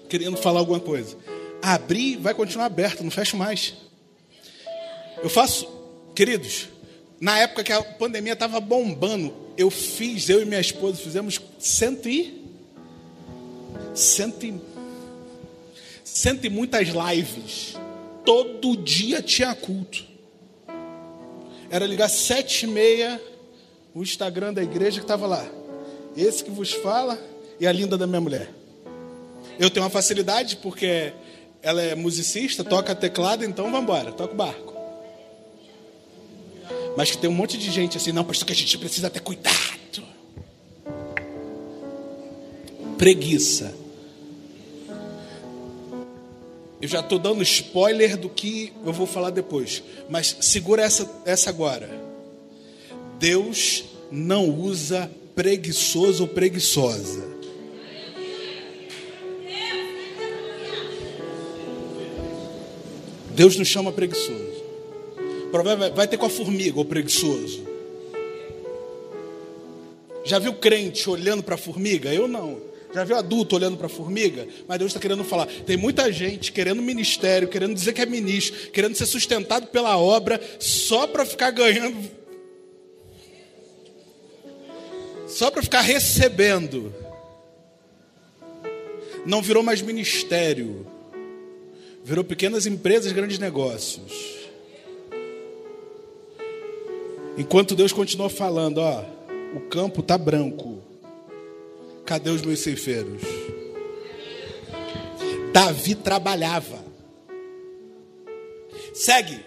[0.07, 1.17] querendo falar alguma coisa.
[1.63, 3.73] Abri, vai continuar aberto, não fecho mais.
[5.23, 5.67] Eu faço,
[6.13, 6.69] queridos,
[7.19, 12.07] na época que a pandemia estava bombando, eu fiz, eu e minha esposa fizemos cento
[12.07, 12.45] e
[13.95, 14.61] cento e,
[16.03, 17.73] cento e muitas lives.
[18.23, 20.05] Todo dia tinha culto.
[21.67, 23.19] Era ligar sete e meia
[23.93, 25.45] o Instagram da igreja que estava lá.
[26.15, 27.19] Esse que vos fala
[27.59, 28.49] e a linda da minha mulher.
[29.57, 31.13] Eu tenho uma facilidade porque
[31.61, 34.73] ela é musicista, toca teclado, então vamos embora, toca o barco.
[36.95, 39.19] Mas que tem um monte de gente assim, não, pastor, que a gente precisa ter
[39.19, 39.57] cuidado.
[42.97, 43.73] Preguiça.
[46.81, 49.83] Eu já estou dando spoiler do que eu vou falar depois.
[50.09, 52.08] Mas segura essa, essa agora.
[53.19, 57.27] Deus não usa preguiçoso ou preguiçosa.
[63.31, 64.59] Deus não chama preguiçoso.
[65.51, 67.67] Problema vai ter com a formiga ou preguiçoso.
[70.23, 72.13] Já viu crente olhando para a formiga?
[72.13, 72.61] Eu não.
[72.93, 74.47] Já viu adulto olhando para a formiga?
[74.67, 75.45] Mas Deus está querendo falar.
[75.45, 80.39] Tem muita gente querendo ministério, querendo dizer que é ministro, querendo ser sustentado pela obra,
[80.59, 82.18] só para ficar ganhando.
[85.29, 86.91] Só para ficar recebendo.
[89.25, 90.87] Não virou mais ministério.
[92.03, 94.11] Virou pequenas empresas, grandes negócios.
[97.37, 99.05] Enquanto Deus continua falando, ó,
[99.55, 100.79] o campo tá branco.
[102.05, 103.21] Cadê os meus ceifeiros?
[105.53, 106.83] Davi trabalhava.
[108.95, 109.39] Segue.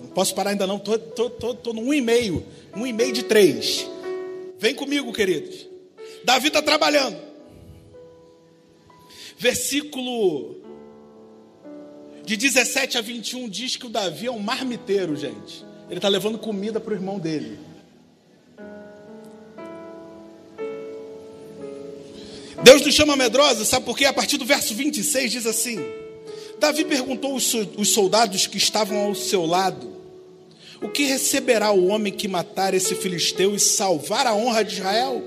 [0.00, 0.80] Não posso parar ainda não.
[0.80, 2.44] Tô, tô, tô, tô no um e meio.
[2.74, 3.88] Um e meio de três.
[4.62, 5.66] Vem comigo, queridos.
[6.22, 7.18] Davi está trabalhando.
[9.36, 10.54] Versículo
[12.24, 15.64] de 17 a 21 diz que o Davi é um marmiteiro, gente.
[15.88, 17.58] Ele está levando comida para o irmão dele.
[22.62, 24.04] Deus nos chama medrosa, sabe por quê?
[24.04, 25.84] A partir do verso 26 diz assim:
[26.60, 29.91] Davi perguntou os soldados que estavam ao seu lado:
[30.82, 35.22] O que receberá o homem que matar esse filisteu e salvar a honra de Israel?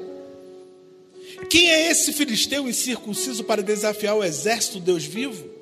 [1.49, 5.55] Quem é esse filisteu incircunciso para desafiar o exército Deus vivo?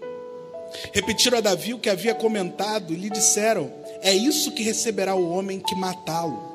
[0.92, 3.72] Repetiram a Davi o que havia comentado e lhe disseram:
[4.02, 6.52] É isso que receberá o homem que matá-lo.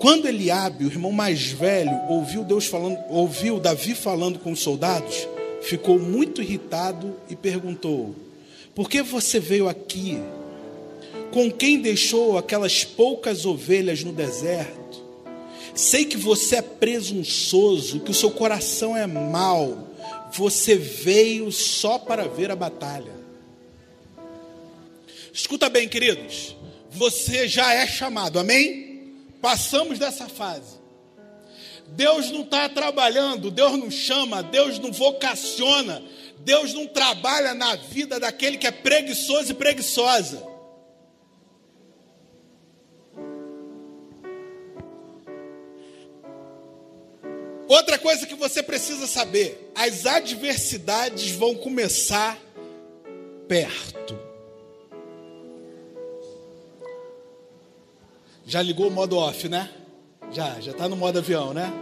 [0.00, 5.26] Quando Eliabe, o irmão mais velho, ouviu Deus falando, ouviu Davi falando com os soldados,
[5.62, 8.14] ficou muito irritado e perguntou:
[8.74, 10.20] Por que você veio aqui?
[11.36, 15.04] Com quem deixou aquelas poucas ovelhas no deserto?
[15.74, 19.90] Sei que você é presunçoso, que o seu coração é mau.
[20.32, 23.12] Você veio só para ver a batalha.
[25.30, 26.56] Escuta bem, queridos.
[26.90, 29.12] Você já é chamado, amém?
[29.42, 30.78] Passamos dessa fase.
[31.88, 36.02] Deus não está trabalhando, Deus não chama, Deus não vocaciona,
[36.38, 40.55] Deus não trabalha na vida daquele que é preguiçoso e preguiçosa.
[47.68, 52.38] Outra coisa que você precisa saber: as adversidades vão começar
[53.48, 54.18] perto.
[58.44, 59.68] Já ligou o modo off, né?
[60.32, 61.72] Já, já está no modo avião, né?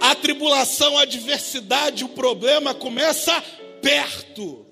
[0.00, 3.42] A tribulação, a adversidade, o problema começa
[3.80, 4.66] perto.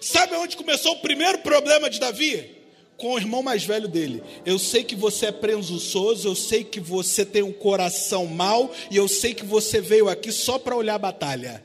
[0.00, 2.55] Sabe onde começou o primeiro problema de Davi?
[2.96, 4.22] Com o irmão mais velho dele.
[4.44, 8.96] Eu sei que você é presunçoso, eu sei que você tem um coração mau, e
[8.96, 11.62] eu sei que você veio aqui só para olhar a batalha.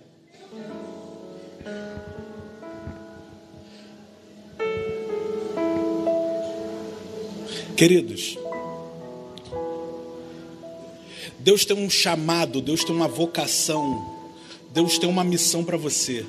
[7.78, 8.38] Queridos,
[11.40, 14.06] Deus tem um chamado, Deus tem uma vocação,
[14.70, 16.24] Deus tem uma missão para você.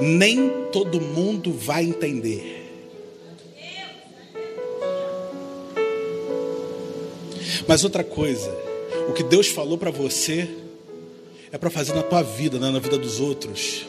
[0.00, 2.64] Nem todo mundo vai entender.
[7.66, 8.50] Mas outra coisa,
[9.08, 10.48] o que Deus falou para você
[11.50, 13.84] é para fazer na tua vida, não é na vida dos outros.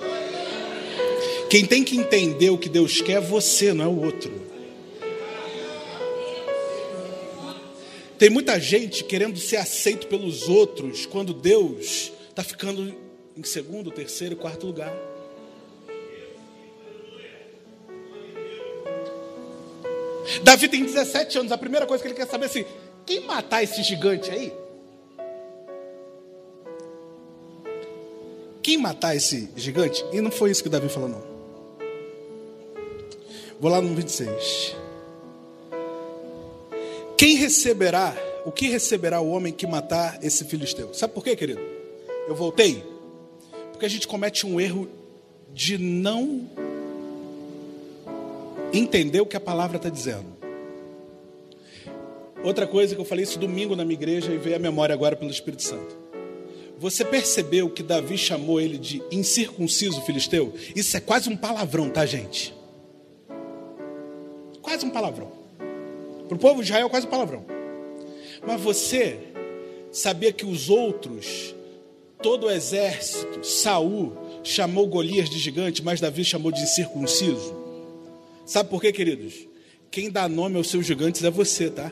[1.50, 4.32] Quem tem que entender o que Deus quer é você, não é o outro.
[8.18, 12.94] Tem muita gente querendo ser aceito pelos outros, quando Deus está ficando
[13.36, 14.92] em segundo, terceiro, quarto lugar.
[20.44, 22.66] Davi tem 17 anos, a primeira coisa que ele quer saber é assim:
[23.06, 24.54] quem matar esse gigante aí?
[28.62, 30.04] Quem matar esse gigante?
[30.12, 31.24] E não foi isso que Davi falou, não.
[33.60, 34.76] Vou lá no 26.
[37.18, 38.16] Quem receberá,
[38.46, 40.94] o que receberá o homem que matar esse filisteu?
[40.94, 41.62] Sabe por quê, querido?
[42.28, 42.84] Eu voltei.
[43.72, 44.88] Porque a gente comete um erro
[45.54, 46.50] de não
[48.78, 50.38] entender o que a palavra está dizendo.
[52.44, 55.16] Outra coisa que eu falei isso domingo na minha igreja e veio à memória agora
[55.16, 55.98] pelo Espírito Santo.
[56.80, 60.54] Você percebeu que Davi chamou ele de incircunciso filisteu?
[60.76, 62.56] Isso é quase um palavrão, tá, gente?
[64.68, 65.32] quase um palavrão.
[66.28, 67.46] Para o povo de Israel, quase um palavrão.
[68.46, 69.18] Mas você
[69.94, 71.56] sabia que os outros,
[72.22, 74.12] todo o exército, Saul
[74.44, 77.56] chamou Golias de gigante, mas Davi chamou de circunciso?
[78.48, 79.46] Sabe por quê, queridos?
[79.92, 81.92] Quem dá nome aos seus gigantes é você, tá?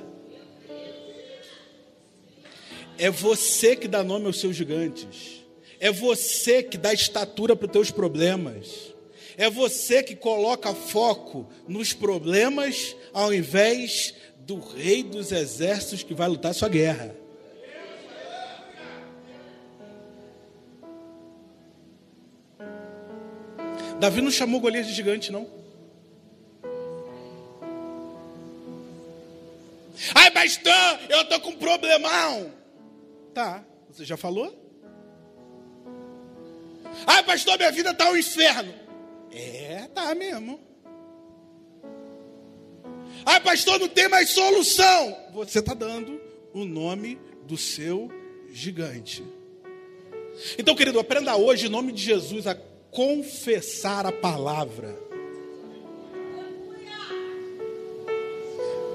[2.98, 5.44] É você que dá nome aos seus gigantes.
[5.82, 8.94] É você que dá estatura para os teus problemas.
[9.36, 16.30] É você que coloca foco nos problemas ao invés do rei dos exércitos que vai
[16.30, 17.14] lutar sua guerra.
[24.00, 25.65] Davi não chamou Golias de gigante, não.
[30.14, 32.54] Ai, pastor, eu tô com um problemão.
[33.34, 34.64] Tá, você já falou?
[37.06, 38.74] Ai, pastor, minha vida tá um inferno.
[39.32, 40.60] É, tá mesmo.
[43.26, 45.18] Ai, pastor, não tem mais solução.
[45.34, 46.22] Você está dando
[46.54, 48.10] o nome do seu
[48.52, 49.24] gigante.
[50.58, 52.56] Então, querido, aprenda hoje, em nome de Jesus, a
[52.92, 54.98] confessar a palavra.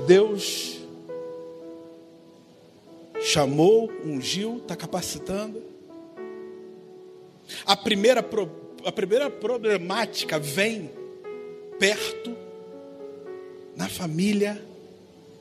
[0.06, 0.79] Deus
[3.20, 5.62] chamou, ungiu, está capacitando.
[7.66, 8.24] A primeira,
[8.84, 10.90] a primeira problemática vem
[11.78, 12.36] perto,
[13.76, 14.62] na família,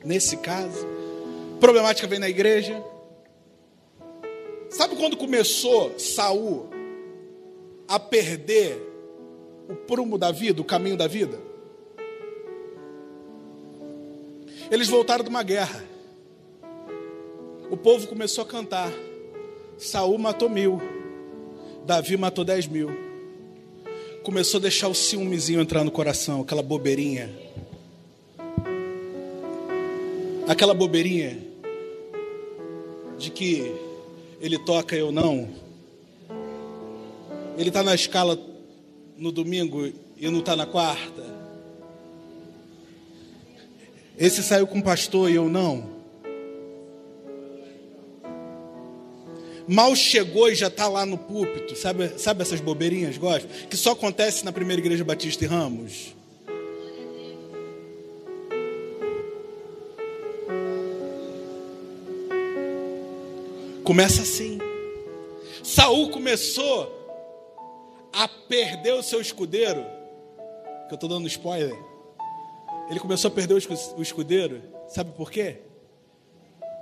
[0.04, 0.86] nesse caso.
[1.58, 2.82] Problemática vem na igreja.
[4.70, 6.68] Sabe quando começou Saul
[7.86, 8.78] a perder
[9.68, 11.38] o prumo da vida, o caminho da vida?
[14.70, 15.89] Eles voltaram de uma guerra.
[17.70, 18.92] O povo começou a cantar.
[19.78, 20.82] Saul matou mil.
[21.86, 22.90] Davi matou dez mil.
[24.24, 27.30] Começou a deixar o ciúmezinho entrar no coração, aquela bobeirinha.
[30.48, 31.38] Aquela bobeirinha
[33.16, 33.72] de que
[34.40, 35.48] ele toca eu não.
[37.56, 38.36] Ele está na escala
[39.16, 41.24] no domingo e não está na quarta.
[44.18, 45.99] Esse saiu com o pastor e eu não.
[49.70, 51.76] Mal chegou e já está lá no púlpito.
[51.76, 53.46] Sabe, sabe essas bobeirinhas, gosto?
[53.68, 56.12] Que só acontece na primeira igreja Batista em Ramos.
[63.84, 64.58] Começa assim.
[65.62, 66.92] Saul começou
[68.12, 69.86] a perder o seu escudeiro.
[70.88, 71.78] Que eu estou dando spoiler.
[72.90, 74.62] Ele começou a perder o escudeiro.
[74.88, 75.58] Sabe por quê?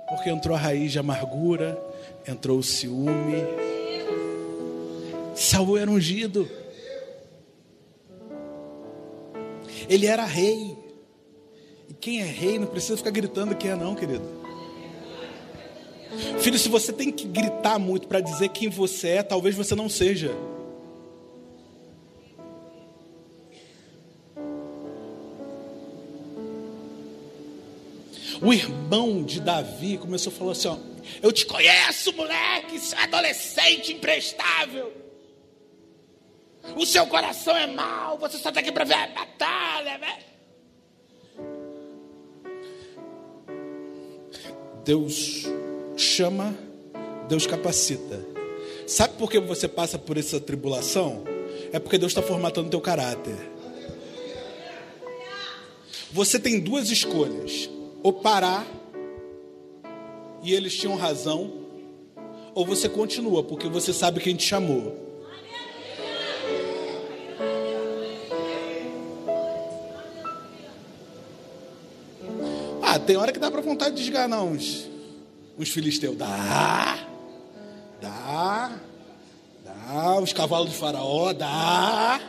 [0.07, 1.79] Porque entrou a raiz de amargura,
[2.27, 3.43] entrou o ciúme.
[5.35, 6.49] Saul era ungido.
[9.87, 10.77] Ele era rei.
[11.89, 14.39] E quem é rei não precisa ficar gritando quem é não, querido.
[16.39, 19.87] Filho, se você tem que gritar muito para dizer quem você é, talvez você não
[19.87, 20.35] seja.
[28.41, 30.77] O irmão de Davi começou a falar assim: ó,
[31.21, 34.93] Eu te conheço, moleque, seu adolescente imprestável.
[36.75, 40.19] O seu coração é mau, você só está aqui para ver a batalha, né?
[44.83, 45.45] Deus
[45.97, 46.57] chama,
[47.27, 48.25] Deus capacita.
[48.87, 51.23] Sabe por que você passa por essa tribulação?
[51.71, 53.35] É porque Deus está formatando teu caráter.
[56.11, 57.69] Você tem duas escolhas:
[58.01, 58.65] ou parar,
[60.41, 61.51] e eles tinham razão,
[62.53, 65.07] ou você continua, porque você sabe quem te chamou.
[72.81, 74.89] Ah, tem hora que dá pra vontade de esganar uns,
[75.57, 76.17] uns filisteus.
[76.17, 77.07] Dá,
[78.01, 78.79] dá,
[79.63, 80.19] dá.
[80.19, 82.19] Os cavalos de faraó, dá.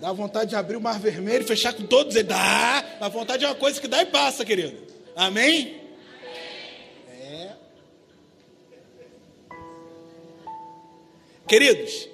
[0.00, 2.14] Dá vontade de abrir o mar vermelho fechar com todos.
[2.22, 2.84] Dá.
[3.00, 4.76] A vontade é uma coisa que dá e passa, querido.
[5.16, 5.83] Amém?
[11.46, 12.08] Queridos,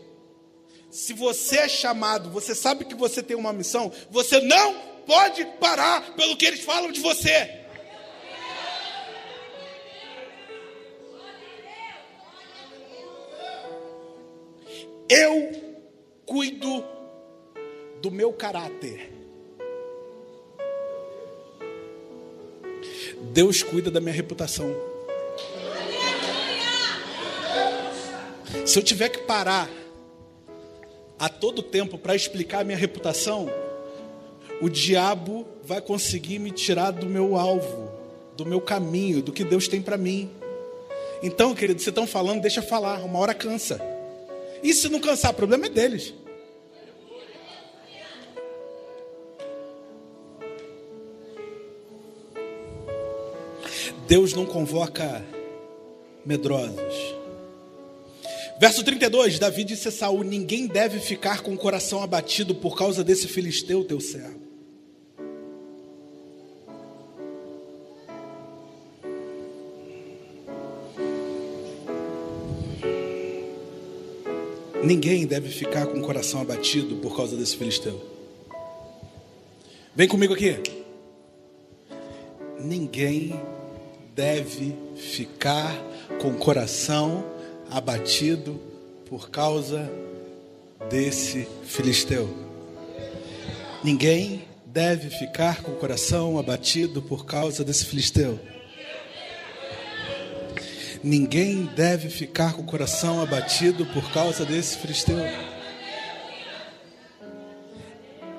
[0.91, 4.75] se você é chamado, você sabe que você tem uma missão, você não
[5.07, 7.61] pode parar pelo que eles falam de você.
[15.09, 15.81] Eu
[16.25, 16.85] cuido
[18.01, 19.13] do meu caráter.
[23.33, 24.90] Deus cuida da minha reputação.
[28.67, 29.69] Se eu tiver que parar
[31.19, 33.51] a todo tempo para explicar a minha reputação,
[34.61, 37.91] o diabo vai conseguir me tirar do meu alvo,
[38.37, 40.31] do meu caminho, do que Deus tem para mim.
[41.23, 43.81] Então, querido, vocês estão falando, deixa falar, uma hora cansa.
[44.63, 46.15] E se não cansar, o problema é deles.
[54.07, 55.25] Deus não convoca
[56.27, 57.20] medrosos.
[58.61, 63.03] Verso 32, Davi disse a Saul: Ninguém deve ficar com o coração abatido por causa
[63.03, 64.39] desse filisteu teu servo.
[74.85, 77.99] Ninguém deve ficar com o coração abatido por causa desse filisteu.
[79.97, 80.59] Vem comigo aqui.
[82.61, 83.41] Ninguém
[84.15, 85.75] deve ficar
[86.21, 87.40] com o coração abatido
[89.09, 89.91] por causa
[90.89, 92.29] desse filisteu.
[93.83, 98.39] Ninguém deve ficar com o coração abatido por causa desse filisteu.
[101.03, 105.19] Ninguém deve ficar com o coração abatido por causa desse filisteu.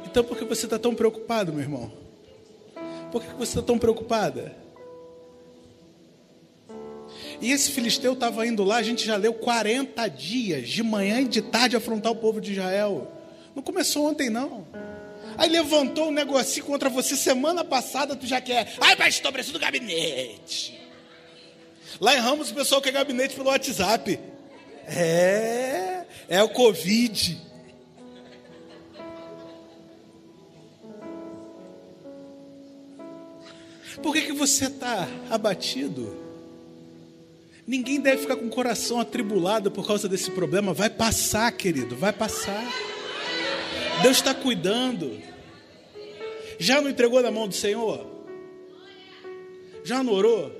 [0.05, 1.91] Então por que você está tão preocupado, meu irmão?
[3.11, 4.55] Por que você está tão preocupada?
[7.41, 11.25] E esse filisteu estava indo lá, a gente já leu 40 dias, de manhã e
[11.25, 13.11] de tarde, afrontar o povo de Israel.
[13.55, 14.67] Não começou ontem, não.
[15.37, 18.75] Aí levantou um negocinho contra você semana passada, tu já quer.
[18.79, 20.79] Ai, pastor, preciso do gabinete.
[21.99, 24.19] Lá em Ramos o pessoal quer gabinete pelo WhatsApp.
[24.85, 27.41] É, é o Covid.
[34.03, 36.20] Por que, que você está abatido?
[37.71, 40.73] Ninguém deve ficar com o coração atribulado por causa desse problema.
[40.73, 42.61] Vai passar, querido, vai passar.
[44.01, 45.17] Deus está cuidando.
[46.59, 48.05] Já não entregou na mão do Senhor?
[49.85, 50.51] Já não orou?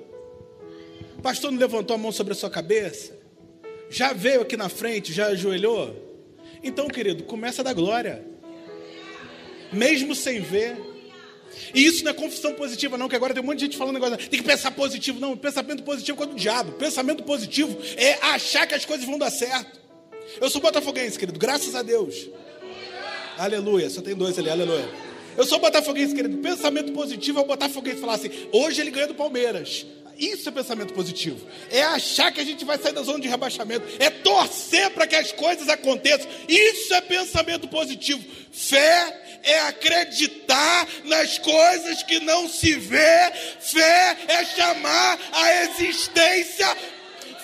[1.17, 3.13] O pastor não levantou a mão sobre a sua cabeça?
[3.89, 5.93] Já veio aqui na frente, já ajoelhou?
[6.63, 8.25] Então, querido, começa a dar glória.
[9.73, 10.77] Mesmo sem ver.
[11.73, 13.93] E isso não é confissão positiva, não, que agora tem um monte de gente falando
[13.93, 15.19] negócio, tem que pensar positivo.
[15.19, 16.71] Não, pensamento positivo é coisa do diabo.
[16.73, 19.79] Pensamento positivo é achar que as coisas vão dar certo.
[20.39, 22.29] Eu sou botafoguense, querido, graças a Deus.
[23.37, 24.87] Aleluia, só tem dois ali, aleluia.
[25.37, 26.37] Eu sou botafoguense, querido.
[26.37, 29.85] Pensamento positivo é o botafoguense falar assim: hoje ele ganha do Palmeiras.
[30.21, 31.47] Isso é pensamento positivo.
[31.71, 33.87] É achar que a gente vai sair da zona de rebaixamento.
[33.97, 36.29] É torcer para que as coisas aconteçam.
[36.47, 38.23] Isso é pensamento positivo.
[38.51, 43.31] Fé é acreditar nas coisas que não se vê.
[43.59, 46.77] Fé é chamar a existência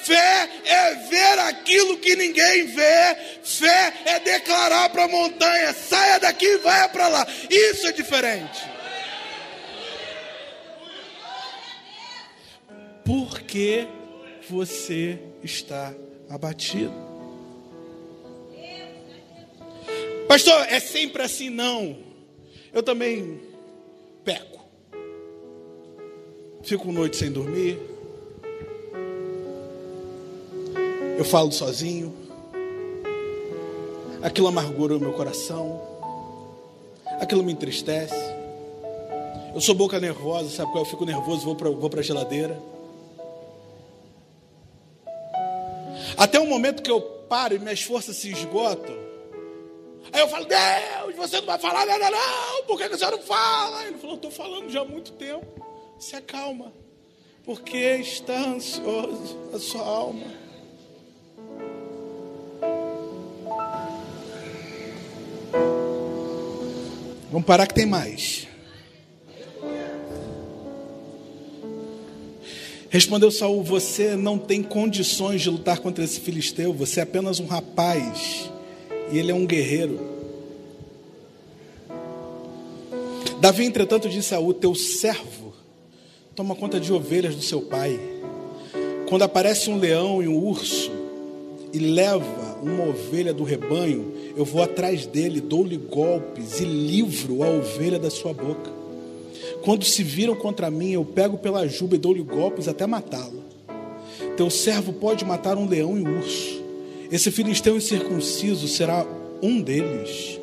[0.07, 3.15] Fé é ver aquilo que ninguém vê.
[3.43, 7.27] Fé é declarar para a montanha: saia daqui e vai para lá.
[7.49, 8.63] Isso é diferente.
[13.03, 13.85] Por que
[14.49, 15.93] você está
[16.29, 17.06] abatido?
[20.37, 21.49] Pastor, é sempre assim?
[21.49, 21.97] Não.
[22.71, 23.41] Eu também
[24.23, 24.59] peco.
[26.61, 27.79] Fico noite sem dormir.
[31.17, 32.13] Eu falo sozinho.
[34.21, 35.81] Aquilo amargura o meu coração.
[37.19, 38.13] Aquilo me entristece.
[39.55, 40.83] Eu sou boca nervosa, sabe qual?
[40.83, 42.61] Eu fico nervoso, vou para vou a geladeira.
[46.15, 49.06] Até o momento que eu paro e minhas forças se esgotam.
[50.11, 53.85] Aí eu falo, Deus, você não vai falar nada não, por que você não fala?
[53.85, 55.45] Ele falou, estou falando já há muito tempo.
[55.99, 56.71] Se acalma,
[57.43, 60.25] porque está ansioso a sua alma.
[67.31, 68.47] Vamos parar que tem mais.
[72.89, 77.45] Respondeu Saul: Você não tem condições de lutar contra esse filisteu, você é apenas um
[77.45, 78.49] rapaz
[79.11, 79.99] e ele é um guerreiro.
[83.39, 85.53] Davi, entretanto, disse a Saul: Teu servo
[86.35, 87.99] toma conta de ovelhas do seu pai.
[89.09, 90.91] Quando aparece um leão e um urso
[91.73, 97.49] e leva uma ovelha do rebanho, eu vou atrás dele, dou-lhe golpes e livro a
[97.49, 98.71] ovelha da sua boca.
[99.63, 103.43] Quando se viram contra mim, eu pego pela juba e dou-lhe golpes até matá-lo.
[104.35, 106.66] Teu servo pode matar um leão e um urso.
[107.11, 109.05] Esse filisteu incircunciso será
[109.41, 110.39] um deles,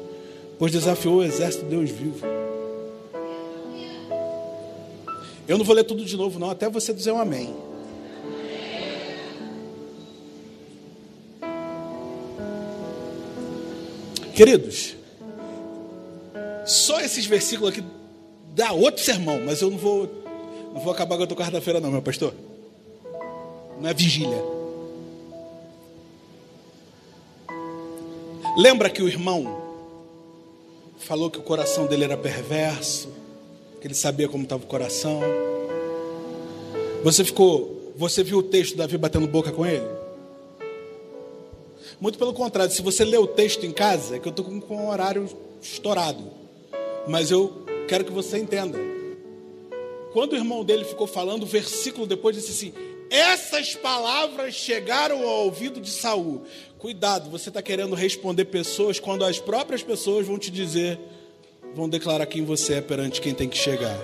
[0.59, 2.27] pois desafiou o exército de Deus vivo.
[5.47, 7.55] Eu não vou ler tudo de novo, não, até você dizer um amém.
[14.35, 14.97] Queridos,
[16.65, 17.85] só esses versículos aqui
[18.55, 20.11] dá outro sermão, mas eu não vou,
[20.73, 22.35] não vou acabar com a quarta-feira, não, meu pastor.
[23.81, 24.54] Não é vigília.
[28.57, 29.61] Lembra que o irmão
[30.97, 33.09] falou que o coração dele era perverso,
[33.81, 35.21] que ele sabia como estava o coração.
[37.03, 39.87] Você ficou, você viu o texto Davi batendo boca com ele?
[42.01, 44.61] Muito pelo contrário, se você ler o texto em casa, é que eu estou com,
[44.61, 45.29] com um horário
[45.61, 46.25] estourado.
[47.09, 48.79] Mas eu quero que você entenda.
[50.13, 52.75] Quando o irmão dele ficou falando, o versículo depois disse assim:
[53.11, 56.43] essas palavras chegaram ao ouvido de Saul.
[56.85, 61.01] Cuidado, você está querendo responder pessoas quando as próprias pessoas vão te dizer,
[61.75, 63.99] vão declarar quem você é perante quem tem que chegar.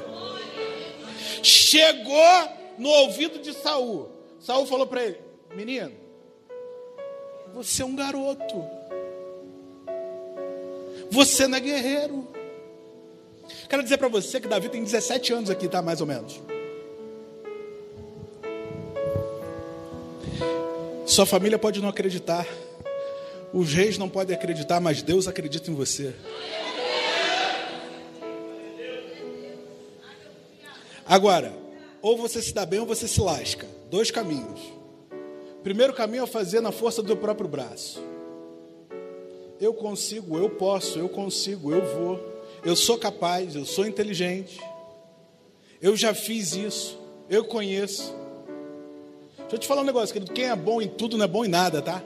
[1.43, 2.49] Chegou
[2.79, 4.09] no ouvido de Saul.
[4.41, 5.19] Saul falou para ele:
[5.55, 5.93] Menino,
[7.53, 8.65] você é um garoto.
[11.11, 12.27] Você não é guerreiro.
[13.69, 15.83] Quero dizer para você que Davi tem 17 anos aqui, tá?
[15.83, 16.41] Mais ou menos.
[21.11, 22.47] Sua família pode não acreditar.
[23.53, 26.15] Os reis não podem acreditar, mas Deus acredita em você.
[31.05, 31.53] Agora,
[32.01, 33.67] ou você se dá bem ou você se lasca.
[33.91, 34.61] Dois caminhos.
[35.65, 38.01] Primeiro caminho é fazer na força do próprio braço.
[39.61, 42.21] Eu consigo, eu posso, eu consigo, eu vou.
[42.65, 44.61] Eu sou capaz, eu sou inteligente.
[45.83, 46.97] Eu já fiz isso,
[47.29, 48.20] eu conheço.
[49.51, 50.33] Deixa eu te falar um negócio, querido.
[50.33, 52.01] Quem é bom em tudo não é bom em nada, tá?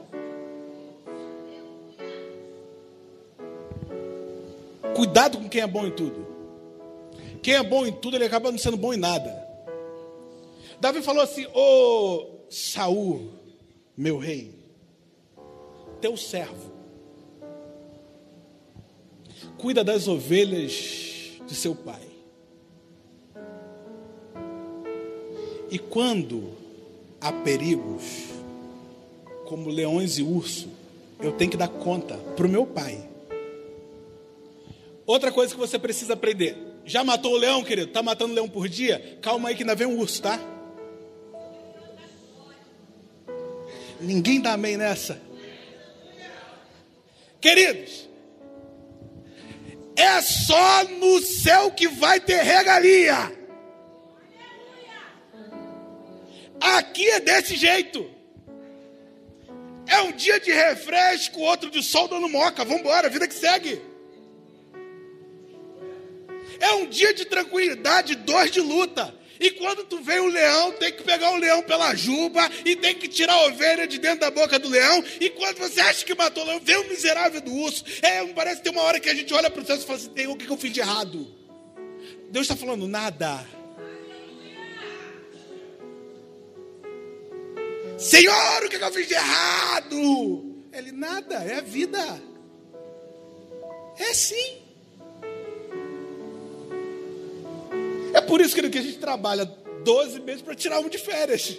[4.95, 6.25] Cuidado com quem é bom em tudo.
[7.43, 9.47] Quem é bom em tudo, ele acaba não sendo bom em nada.
[10.81, 13.29] Davi falou assim: Ô Saul,
[13.95, 14.51] meu rei,
[16.01, 16.71] teu servo,
[19.55, 22.01] cuida das ovelhas de seu pai.
[25.69, 26.64] E quando
[27.25, 28.03] há perigos,
[29.45, 30.69] como leões e urso,
[31.19, 33.03] eu tenho que dar conta para o meu pai.
[35.07, 37.87] Outra coisa que você precisa aprender: já matou o leão, querido?
[37.87, 39.17] Está matando leão por dia?
[39.23, 40.39] Calma aí que ainda vem um urso, tá?
[43.99, 45.19] Ninguém dá amém nessa.
[47.41, 48.07] Queridos,
[49.95, 53.44] é só no céu que vai ter regalia.
[56.59, 58.09] Aqui é desse jeito.
[59.87, 62.65] É um dia de refresco, outro de sol dando moca.
[62.65, 63.81] Vamos embora, vida que segue.
[66.59, 69.13] É um dia de tranquilidade, dois de luta.
[69.39, 72.95] E quando tu vê o leão, tem que pegar o leão pela juba e tem
[72.95, 75.03] que tirar a ovelha de dentro da boca do leão.
[75.19, 77.83] E quando você acha que matou o leão, vê o miserável do urso.
[78.01, 79.99] É, parece que tem uma hora que a gente olha para o céu e fala
[79.99, 81.27] assim: tem o que eu fiz de errado?
[82.29, 83.45] Deus está falando nada.
[87.97, 90.55] Senhor, o que eu fiz de errado?
[90.73, 91.99] Ele, nada, é a vida.
[93.97, 94.61] É sim.
[98.13, 101.57] É por isso que a gente trabalha 12 meses para tirar um de férias.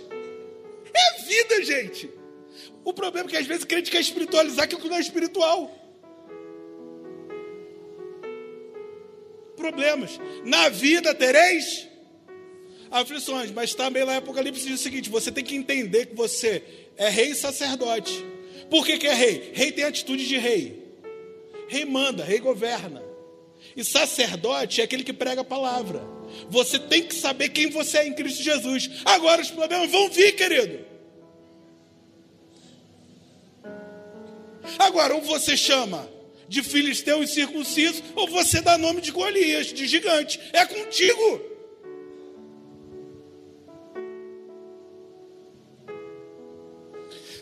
[0.92, 2.10] É vida, gente.
[2.84, 5.70] O problema é que às vezes a gente quer espiritualizar aquilo que não é espiritual.
[9.56, 10.20] Problemas.
[10.44, 11.88] Na vida tereis
[13.00, 16.62] aflições, mas também lá em Apocalipse diz o seguinte: você tem que entender que você
[16.96, 18.24] é rei e sacerdote.
[18.70, 19.50] Por que, que é rei?
[19.54, 20.82] Rei tem atitude de rei.
[21.68, 23.02] Rei manda, rei governa.
[23.76, 26.02] E sacerdote é aquele que prega a palavra.
[26.48, 28.90] Você tem que saber quem você é em Cristo Jesus.
[29.04, 30.84] Agora os problemas vão vir, querido.
[34.78, 36.08] Agora, ou você chama
[36.48, 40.40] de filisteu e circunciso, ou você dá nome de Golias, de gigante.
[40.52, 41.55] É contigo.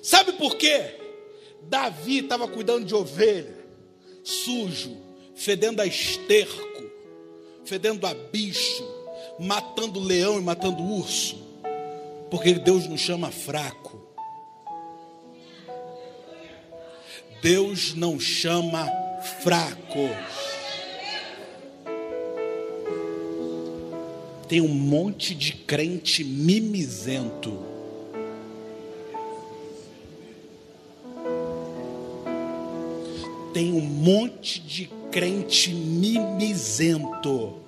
[0.05, 0.97] Sabe por quê?
[1.63, 3.57] Davi estava cuidando de ovelha,
[4.23, 4.95] sujo,
[5.35, 6.91] fedendo a esterco,
[7.65, 8.87] fedendo a bicho,
[9.41, 11.39] matando leão e matando urso,
[12.31, 14.07] porque Deus nos chama fraco.
[17.41, 18.87] Deus não chama
[19.43, 20.11] fraco.
[24.51, 27.74] Tem um monte de crente mimizento
[33.55, 37.63] tem um monte de crente mimizento.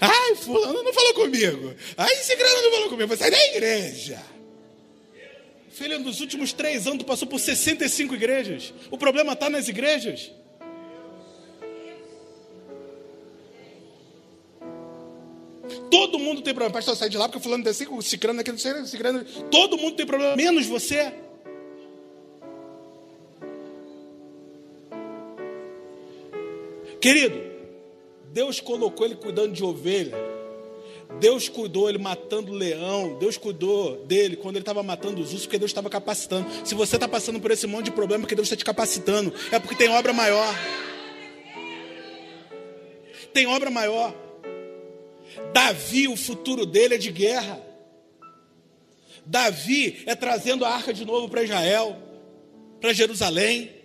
[0.00, 1.74] Ai, fulano não falou comigo.
[1.98, 3.14] Ai, grana não falou comigo.
[3.14, 4.22] Você é da igreja.
[5.70, 8.72] Filho, nos últimos três anos passou por 65 igrejas.
[8.90, 10.30] O problema está nas igrejas.
[15.90, 16.72] Todo mundo tem problema.
[16.72, 19.24] Pastor, sai de lá porque fulano desse, o cicrano aqui, o cicrano.
[19.50, 21.12] Todo mundo tem problema, menos você.
[27.02, 27.36] Querido,
[28.32, 30.16] Deus colocou ele cuidando de ovelha.
[31.18, 33.18] Deus cuidou ele matando leão.
[33.18, 36.46] Deus cuidou dele quando ele estava matando os ursos, porque Deus estava capacitando.
[36.64, 39.34] Se você está passando por esse monte de problema, é porque Deus está te capacitando.
[39.50, 40.54] É porque tem obra maior.
[43.32, 44.14] Tem obra maior.
[45.52, 47.60] Davi, o futuro dele é de guerra.
[49.26, 52.00] Davi é trazendo a arca de novo para Israel,
[52.80, 53.82] para Jerusalém.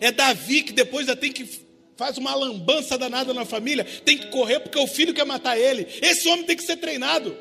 [0.00, 1.61] É Davi que depois já tem que
[2.02, 5.86] faz uma lambança danada na família, tem que correr porque o filho quer matar ele.
[6.02, 7.32] Esse homem tem que ser treinado.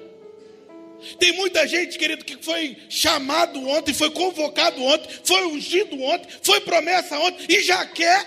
[1.18, 6.62] Tem muita gente, querido, que foi chamado ontem, foi convocado ontem, foi ungido ontem, foi
[6.62, 8.24] promessa ontem e já quer.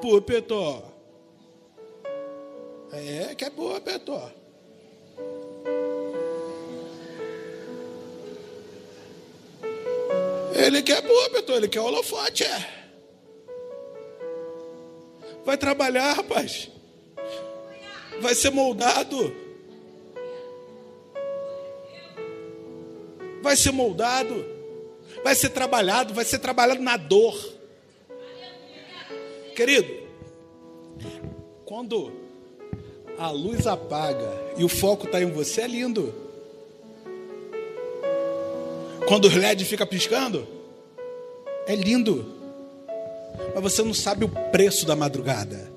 [0.00, 0.94] Pô, Petó.
[2.92, 4.30] É, que é boa, Petó.
[10.54, 12.81] Ele quer boa, Petó, ele quer holofote, é.
[15.44, 16.70] Vai trabalhar, rapaz.
[18.20, 19.34] Vai ser moldado.
[23.42, 24.44] Vai ser moldado.
[25.24, 27.36] Vai ser trabalhado, vai ser trabalhado na dor.
[29.54, 30.02] Querido,
[31.64, 32.12] quando
[33.18, 36.14] a luz apaga e o foco está em você, é lindo.
[39.06, 40.46] Quando o LED fica piscando,
[41.66, 42.41] é lindo.
[43.54, 45.70] Mas você não sabe o preço da madrugada.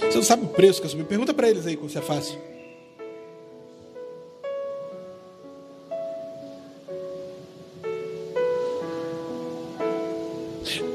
[0.00, 1.04] Você não sabe o preço que eu subi.
[1.04, 2.38] Pergunta para eles aí como isso é fácil.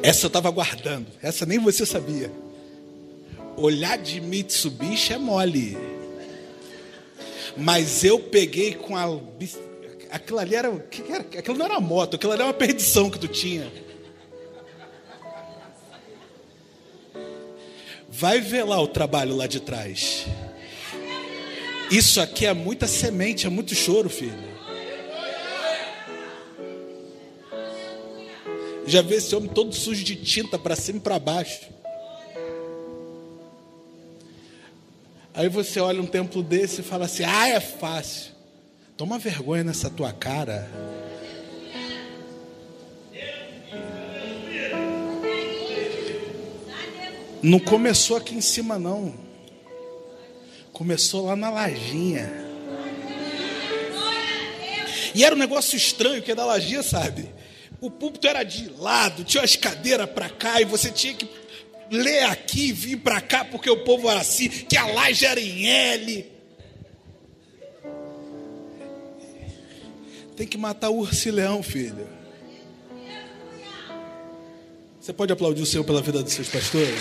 [0.04, 1.08] Essa eu estava guardando.
[1.22, 2.32] Essa nem você sabia.
[3.58, 5.97] Olhar de Mitsubishi é mole.
[7.58, 9.20] Mas eu peguei com a.
[10.12, 10.70] Aquilo ali era.
[11.38, 13.72] Aquilo não era moto, aquilo ali era uma perdição que tu tinha.
[18.10, 20.26] Vai ver lá o trabalho lá de trás.
[21.92, 24.48] Isso aqui é muita semente, é muito choro, filho.
[28.86, 31.77] Já vê esse homem todo sujo de tinta para cima e para baixo.
[35.38, 38.32] Aí você olha um templo desse e fala assim: ah, é fácil.
[38.98, 40.68] Toma vergonha nessa tua cara.
[47.44, 49.14] Não começou aqui em cima, não.
[50.74, 52.48] Começou lá na lajinha.
[55.14, 57.30] E era um negócio estranho, que é da lajinha, sabe?
[57.80, 61.30] O púlpito era de lado, tinha as cadeiras para cá, e você tinha que
[61.90, 65.40] ler aqui e vir para cá, porque o povo era assim, que a laje era
[65.40, 66.32] em L.
[70.36, 72.08] Tem que matar o urso e leão, filho.
[75.02, 76.94] Você pode aplaudir o Senhor pela vida dos seus pastores?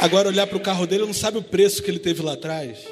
[0.00, 2.91] Agora olhar para o carro dele, não sabe o preço que ele teve lá atrás.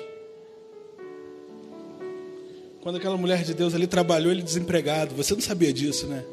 [2.83, 5.15] Quando aquela mulher de Deus ali trabalhou, ele desempregado.
[5.15, 6.25] Você não sabia disso, né?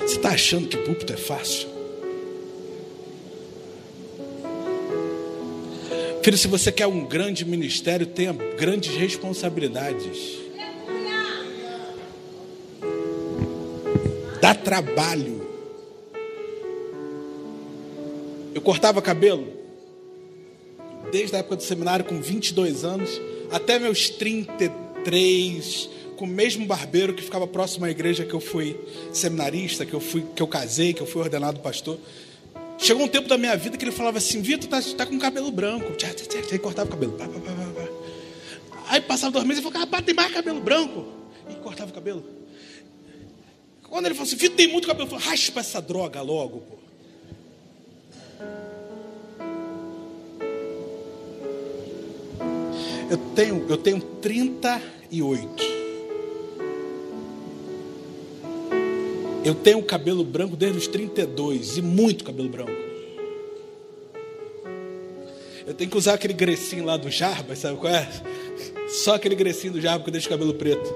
[0.00, 1.68] Você está achando que púlpito é fácil?
[6.24, 10.38] Filho, se você quer um grande ministério, tenha grandes responsabilidades.
[14.40, 15.43] Dá trabalho.
[18.54, 19.52] Eu cortava cabelo
[21.10, 23.20] desde a época do seminário com 22 anos
[23.50, 28.78] até meus 33, com o mesmo barbeiro que ficava próximo à igreja que eu fui
[29.12, 31.98] seminarista, que eu fui, que eu casei, que eu fui ordenado pastor.
[32.78, 35.50] Chegou um tempo da minha vida que ele falava assim: Vitor, tá, tá com cabelo
[35.50, 35.92] branco.
[36.50, 37.16] Aí cortava o cabelo.
[38.88, 41.06] Aí passava dois meses e falava: Rapaz, tem mais cabelo branco.
[41.50, 42.24] E cortava o cabelo.
[43.88, 45.06] Quando ele falou assim: Vitor, tem muito cabelo.
[45.06, 46.83] Eu falei: Raspa essa droga logo, pô.
[53.10, 55.64] Eu tenho, eu tenho 38.
[59.44, 62.72] Eu tenho cabelo branco desde os 32 e muito cabelo branco.
[65.66, 68.08] Eu tenho que usar aquele grecinho lá do Jarba, sabe qual é?
[68.88, 70.94] Só aquele grecinho do Jarba que eu deixo o cabelo preto.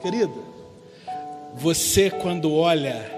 [0.00, 0.44] Querido,
[1.54, 3.13] você quando olha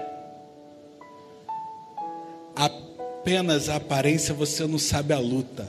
[3.27, 5.67] apenas a aparência, você não sabe a luta.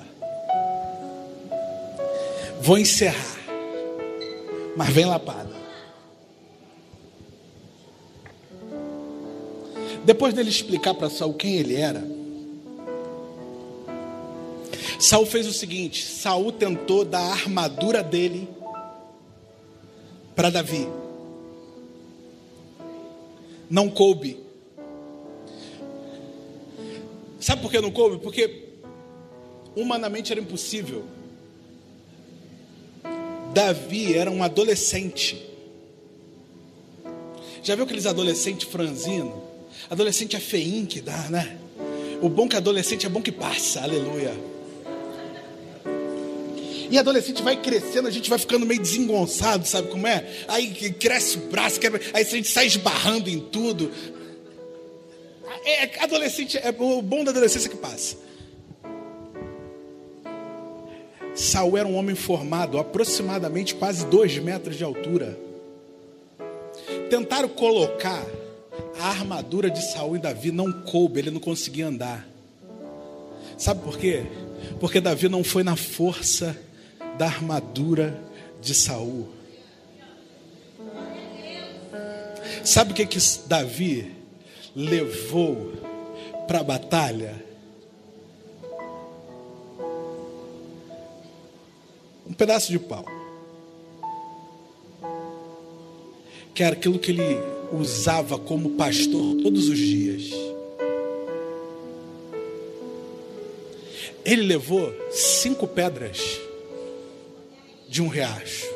[2.60, 3.36] Vou encerrar.
[4.76, 5.50] Mas vem lapada.
[10.04, 12.06] Depois dele explicar para Saul quem ele era,
[15.00, 18.48] Saul fez o seguinte: Saul tentou dar a armadura dele
[20.36, 20.88] para Davi.
[23.68, 24.47] Não coube.
[27.40, 28.18] Sabe por que não coube?
[28.18, 28.68] Porque
[29.76, 31.04] humanamente era impossível.
[33.54, 35.46] Davi era um adolescente.
[37.62, 39.42] Já viu aqueles adolescentes franzino?
[39.88, 41.58] Adolescente é feinho que dá, né?
[42.20, 44.34] O bom que adolescente é bom que passa, aleluia.
[46.90, 50.26] E adolescente vai crescendo, a gente vai ficando meio desengonçado, sabe como é?
[50.48, 53.92] Aí cresce o braço, quebra, aí a gente sai esbarrando em tudo.
[55.64, 58.16] É, é adolescente, é o bom da adolescência que passa.
[61.34, 65.38] Saul era um homem formado, aproximadamente quase dois metros de altura.
[67.08, 68.24] Tentaram colocar
[69.00, 72.28] a armadura de Saul e Davi, não coube, ele não conseguia andar.
[73.56, 74.26] Sabe por quê?
[74.80, 76.56] Porque Davi não foi na força
[77.16, 78.20] da armadura
[78.60, 79.28] de Saul.
[82.64, 84.17] Sabe o que que Davi
[84.74, 85.72] levou
[86.46, 87.34] para a batalha?
[92.26, 93.04] Um pedaço de pau.
[96.54, 97.38] Que era aquilo que ele
[97.72, 100.30] usava como pastor todos os dias.
[104.24, 106.38] Ele levou cinco pedras
[107.88, 108.66] de um riacho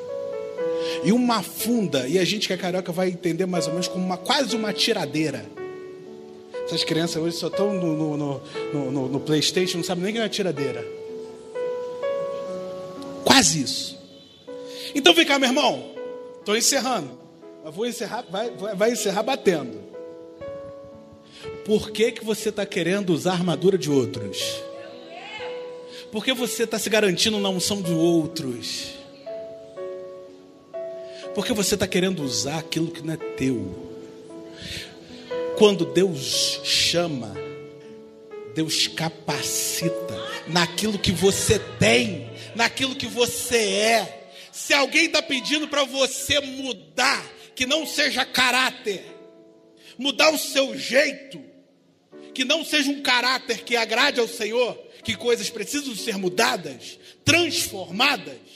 [1.05, 4.05] e uma funda, e a gente que é carioca vai entender mais ou menos como
[4.05, 5.44] uma, quase uma tiradeira.
[6.72, 8.40] Essas crianças hoje só estão no, no,
[8.72, 10.82] no, no, Playstation, não sabem nem que é uma tiradeira.
[13.22, 13.98] Quase isso.
[14.94, 15.92] Então vem cá, meu irmão.
[16.38, 17.10] Estou encerrando.
[17.62, 19.78] Mas vou encerrar, vai, vai encerrar batendo.
[21.62, 24.62] Por que, que você está querendo usar a armadura de outros?
[26.10, 28.94] Por que você está se garantindo na unção de outros?
[31.34, 33.91] Por que você está querendo usar aquilo que não é teu?
[35.56, 37.34] Quando Deus chama,
[38.54, 44.28] Deus capacita naquilo que você tem, naquilo que você é.
[44.50, 47.24] Se alguém está pedindo para você mudar,
[47.54, 49.04] que não seja caráter,
[49.98, 51.42] mudar o seu jeito,
[52.34, 54.74] que não seja um caráter que agrade ao Senhor,
[55.04, 58.51] que coisas precisam ser mudadas, transformadas.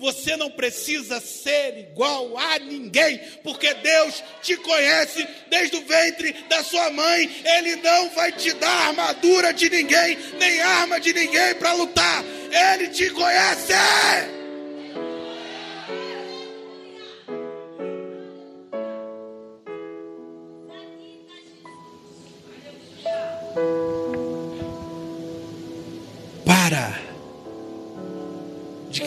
[0.00, 6.64] Você não precisa ser igual a ninguém, porque Deus te conhece desde o ventre da
[6.64, 7.30] sua mãe.
[7.44, 12.24] Ele não vai te dar armadura de ninguém, nem arma de ninguém para lutar.
[12.50, 14.39] Ele te conhece.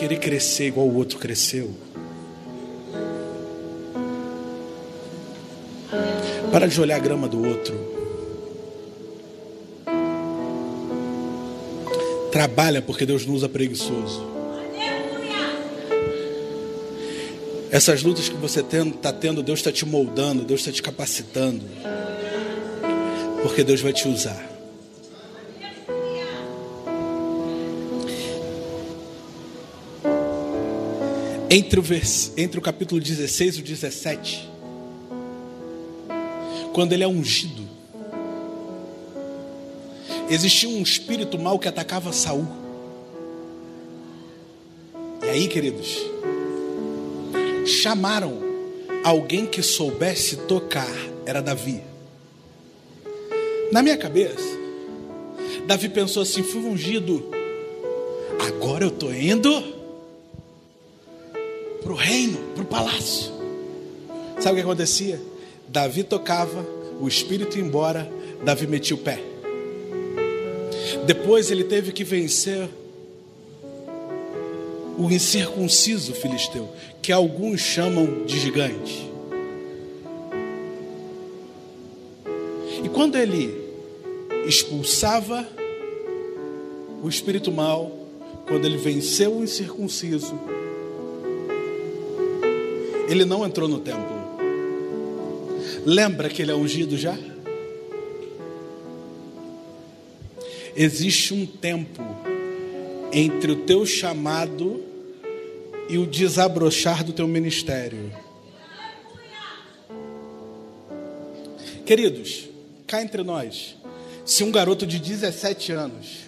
[0.04, 1.72] Querer crescer igual o outro cresceu.
[6.52, 7.74] Para de olhar a grama do outro.
[12.34, 14.28] Trabalha porque Deus não usa preguiçoso.
[17.72, 21.64] Essas lutas que você está tendo, Deus está te moldando, Deus está te capacitando.
[23.42, 24.53] Porque Deus vai te usar.
[31.56, 32.34] Entre o, vers...
[32.36, 34.50] Entre o capítulo 16 e o 17,
[36.74, 37.62] quando ele é ungido,
[40.32, 42.48] existia um espírito mau que atacava Saul.
[45.24, 45.96] E aí, queridos,
[47.68, 48.42] chamaram
[49.04, 50.90] alguém que soubesse tocar,
[51.24, 51.84] era Davi.
[53.72, 54.58] Na minha cabeça,
[55.68, 57.30] Davi pensou assim: fui ungido,
[58.40, 59.73] agora eu estou indo
[61.84, 63.32] para o reino, para o palácio.
[64.40, 65.22] Sabe o que acontecia?
[65.68, 66.66] Davi tocava,
[67.00, 68.10] o espírito ia embora,
[68.44, 69.20] Davi metia o pé.
[71.06, 72.70] Depois ele teve que vencer
[74.98, 76.70] o incircunciso filisteu,
[77.02, 79.12] que alguns chamam de gigante.
[82.84, 83.64] E quando ele
[84.46, 85.48] expulsava
[87.02, 87.92] o espírito mal,
[88.48, 90.40] quando ele venceu o incircunciso,
[93.14, 94.24] ele não entrou no templo.
[95.86, 97.18] Lembra que ele é ungido já?
[100.76, 102.02] Existe um tempo
[103.12, 104.84] entre o teu chamado
[105.88, 108.12] e o desabrochar do teu ministério.
[111.86, 112.50] Queridos,
[112.88, 113.76] cá entre nós,
[114.26, 116.22] se um garoto de 17 anos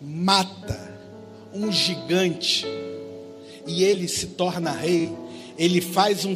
[0.00, 0.92] mata
[1.52, 2.64] um gigante
[3.66, 5.12] e ele se torna rei,
[5.62, 6.34] ele faz um,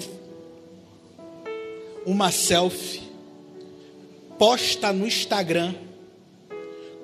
[2.07, 3.03] uma selfie,
[4.39, 5.75] posta no Instagram,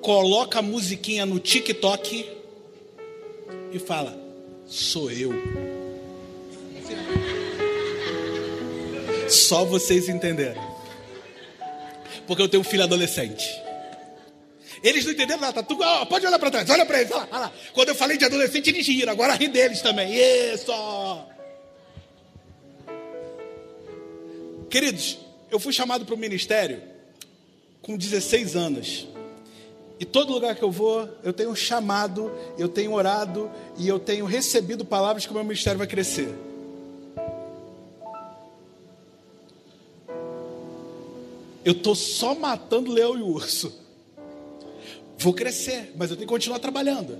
[0.01, 2.25] coloca a musiquinha no TikTok
[3.73, 4.17] e fala:
[4.65, 5.33] Sou eu.
[9.27, 10.63] Só vocês entenderam.
[12.25, 13.45] Porque eu tenho um filho adolescente.
[14.81, 15.61] Eles não entenderam nada.
[15.61, 17.11] Tá tudo, ó, pode olhar para trás, olha para eles.
[17.11, 17.51] Olha.
[17.73, 19.11] Quando eu falei de adolescente, eles riram.
[19.11, 20.15] Agora ri deles também.
[20.15, 20.71] Isso!
[24.73, 25.19] Queridos,
[25.51, 26.81] eu fui chamado para o ministério
[27.79, 29.07] com 16 anos.
[29.99, 34.25] E todo lugar que eu vou, eu tenho chamado, eu tenho orado e eu tenho
[34.25, 36.33] recebido palavras que o meu ministério vai crescer.
[41.63, 43.79] Eu estou só matando leão e urso.
[45.19, 47.15] Vou crescer, mas eu tenho que continuar trabalhando.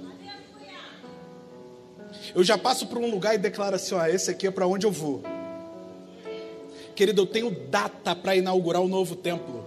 [2.34, 4.88] Eu já passo por um lugar e declaro assim: ó, esse aqui é para onde
[4.88, 5.22] eu vou.
[6.96, 9.64] Querido, eu tenho data para inaugurar o um novo templo.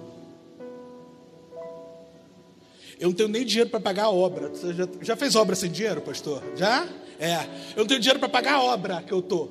[2.98, 4.48] Eu não tenho nem dinheiro para pagar a obra.
[4.48, 6.42] Você já, já, fez obra sem dinheiro, pastor?
[6.56, 6.88] Já?
[7.18, 7.40] É.
[7.74, 9.48] Eu não tenho dinheiro para pagar a obra que eu tô.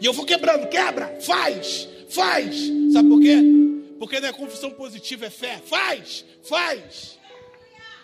[0.00, 2.70] E eu vou quebrando, quebra, faz, faz.
[2.92, 3.36] Sabe por quê?
[3.98, 5.60] Porque não é confissão positiva, é fé.
[5.64, 7.18] Faz, faz.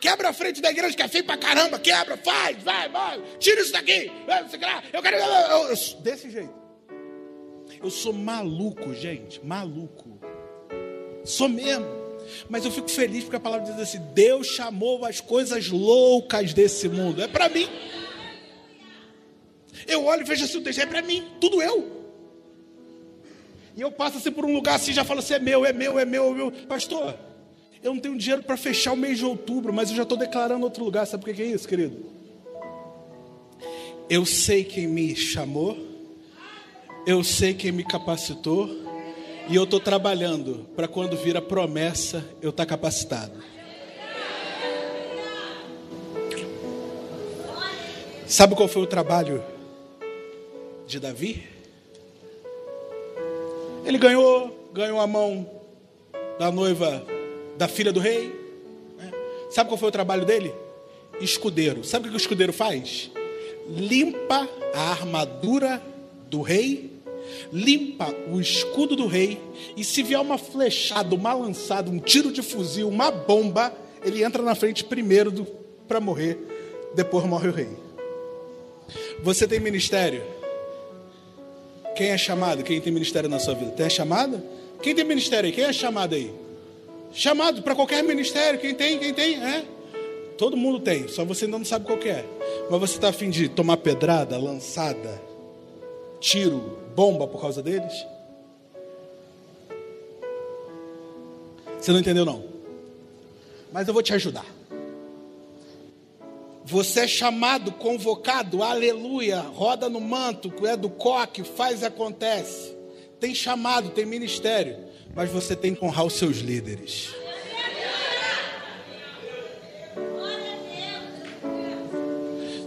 [0.00, 3.60] Quebra a frente da igreja que é feio pra caramba, quebra, faz, vai, vai, tira
[3.60, 4.10] isso daqui.
[4.92, 5.16] Eu quero.
[5.16, 6.65] Eu, desse jeito.
[7.86, 10.18] Eu sou maluco, gente, maluco.
[11.24, 11.86] Sou mesmo.
[12.50, 16.88] Mas eu fico feliz porque a palavra diz assim: Deus chamou as coisas loucas desse
[16.88, 17.22] mundo.
[17.22, 17.68] É para mim.
[19.86, 21.88] Eu olho e vejo assim, o texto é para mim, tudo eu.
[23.76, 25.96] E eu passo assim por um lugar assim, já falo assim: é meu, é meu,
[25.96, 26.50] é meu, é meu.
[26.50, 27.16] Pastor,
[27.84, 30.64] eu não tenho dinheiro para fechar o mês de outubro, mas eu já estou declarando
[30.64, 31.06] outro lugar.
[31.06, 32.04] Sabe por que é isso, querido?
[34.10, 35.85] Eu sei quem me chamou,
[37.06, 38.68] eu sei quem me capacitou,
[39.48, 43.32] e eu estou trabalhando para quando vir a promessa, eu estar tá capacitado.
[48.26, 49.44] Sabe qual foi o trabalho
[50.84, 51.46] de Davi?
[53.84, 55.48] Ele ganhou, ganhou a mão
[56.40, 57.06] da noiva
[57.56, 58.34] da filha do rei.
[58.98, 59.12] Né?
[59.48, 60.52] Sabe qual foi o trabalho dele?
[61.20, 61.84] Escudeiro.
[61.84, 63.12] Sabe o que o escudeiro faz?
[63.68, 65.80] Limpa a armadura
[66.28, 66.95] do rei,
[67.52, 69.40] limpa o escudo do rei,
[69.76, 73.72] e se vier uma flechada, uma lançada, um tiro de fuzil, uma bomba,
[74.04, 75.46] ele entra na frente primeiro
[75.88, 76.38] para morrer,
[76.94, 77.68] depois morre o rei.
[79.22, 80.22] Você tem ministério?
[81.96, 82.62] Quem é chamado?
[82.62, 83.70] Quem tem ministério na sua vida?
[83.72, 84.44] Tem a chamada?
[84.82, 85.52] Quem tem ministério aí?
[85.52, 86.32] Quem é chamado aí?
[87.12, 88.60] Chamado para qualquer ministério.
[88.60, 89.64] Quem tem, quem tem, é.
[90.36, 92.24] Todo mundo tem, só você ainda não sabe qual é.
[92.70, 95.20] Mas você está afim de tomar pedrada, lançada,
[96.20, 98.06] tiro, bomba por causa deles?
[101.80, 102.44] Você não entendeu, não?
[103.72, 104.46] Mas eu vou te ajudar.
[106.64, 112.74] Você é chamado, convocado, aleluia, roda no manto, é do coque, faz e acontece.
[113.20, 114.86] Tem chamado, tem ministério
[115.16, 117.08] mas você tem que honrar os seus líderes.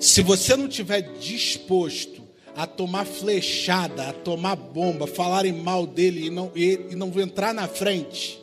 [0.02, 2.19] Se você não tiver disposto
[2.60, 7.54] a tomar flechada, a tomar bomba, falarem mal dele e não, e, e não entrar
[7.54, 8.38] na frente,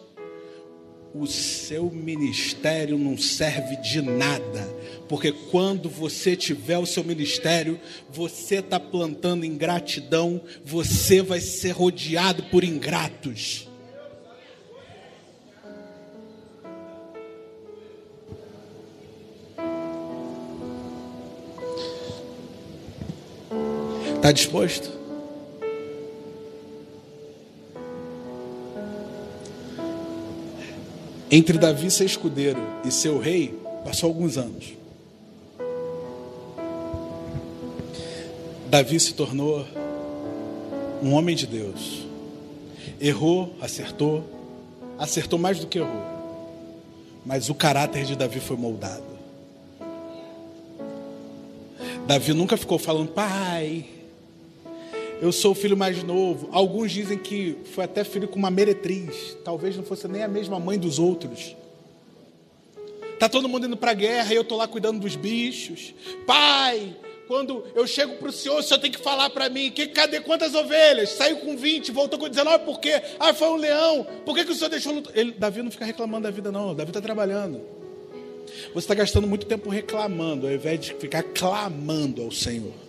[1.15, 4.75] o seu ministério não serve de nada,
[5.07, 7.79] porque quando você tiver o seu ministério,
[8.11, 13.66] você está plantando ingratidão, você vai ser rodeado por ingratos.
[24.27, 24.91] Está disposto?
[31.31, 34.73] Entre Davi, seu escudeiro, e seu rei, passou alguns anos.
[38.69, 39.65] Davi se tornou
[41.01, 42.05] um homem de Deus.
[43.01, 44.25] Errou, acertou,
[44.99, 46.03] acertou mais do que errou.
[47.25, 49.05] Mas o caráter de Davi foi moldado.
[52.09, 53.95] Davi nunca ficou falando, pai,
[55.21, 56.49] eu sou o filho mais novo.
[56.53, 59.37] Alguns dizem que foi até filho com uma meretriz.
[59.45, 61.57] Talvez não fosse nem a mesma mãe dos outros.
[63.19, 65.95] Tá todo mundo indo para a guerra e eu tô lá cuidando dos bichos.
[66.27, 66.95] Pai,
[67.27, 70.21] quando eu chego para o senhor, o senhor tem que falar para mim: que, cadê
[70.21, 71.11] quantas ovelhas?
[71.11, 73.01] Saiu com 20, voltou com 19, por quê?
[73.19, 74.07] Ah, foi um leão.
[74.25, 75.03] Por que, que o senhor deixou.
[75.15, 76.75] Ele, Davi não fica reclamando da vida, não.
[76.75, 77.61] Davi está trabalhando.
[78.73, 82.86] Você está gastando muito tempo reclamando, ao invés de ficar clamando ao Senhor.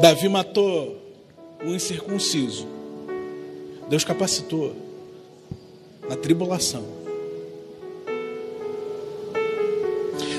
[0.00, 0.96] Davi matou
[1.64, 2.66] um incircunciso.
[3.88, 4.74] Deus capacitou
[6.08, 6.84] na tribulação.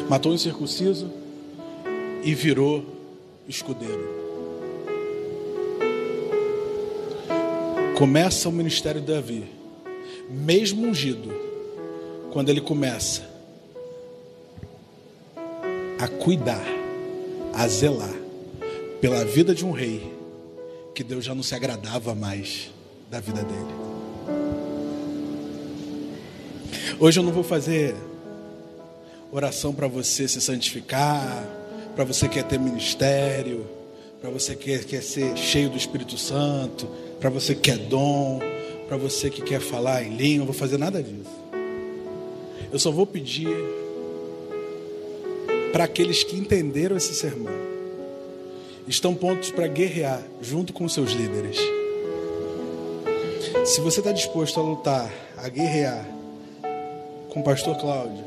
[0.10, 1.10] Matou um incircunciso
[2.24, 2.84] e virou
[3.48, 4.24] escudeiro.
[7.98, 9.46] Começa o ministério de Davi,
[10.30, 11.32] mesmo ungido,
[12.32, 13.22] quando ele começa
[16.00, 16.66] a cuidar,
[17.54, 18.23] a zelar
[19.04, 20.02] pela vida de um rei
[20.96, 22.72] que Deus já não se agradava mais
[23.12, 23.74] da vida dele.
[26.98, 27.98] Hoje eu não vou fazer
[29.30, 31.46] oração para você se santificar,
[31.94, 33.68] para você que quer ter ministério,
[34.22, 36.88] para você que quer, ser cheio do Espírito Santo,
[37.20, 38.40] para você que quer dom,
[38.88, 41.44] para você que quer falar em língua, não vou fazer nada disso.
[42.72, 43.50] Eu só vou pedir
[45.74, 47.73] para aqueles que entenderam esse sermão,
[48.88, 51.58] estão prontos para guerrear junto com seus líderes.
[53.66, 56.06] Se você está disposto a lutar, a guerrear
[57.30, 58.24] com o pastor Cláudio,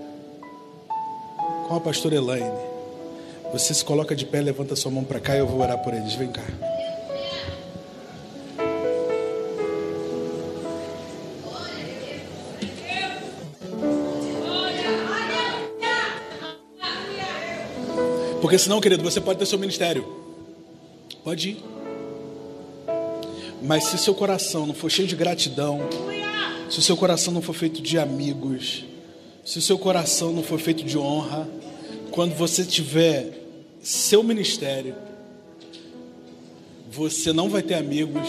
[1.68, 2.58] com a pastora Elaine,
[3.52, 5.94] você se coloca de pé, levanta sua mão para cá e eu vou orar por
[5.94, 6.14] eles.
[6.14, 6.42] Vem cá.
[18.40, 20.25] Porque senão, querido, você pode ter seu ministério.
[21.26, 21.56] Pode ir.
[23.60, 25.80] Mas se seu coração não for cheio de gratidão,
[26.70, 28.84] se o seu coração não for feito de amigos,
[29.44, 31.48] se o seu coração não for feito de honra,
[32.12, 33.44] quando você tiver
[33.82, 34.94] seu ministério,
[36.92, 38.28] você não vai ter amigos,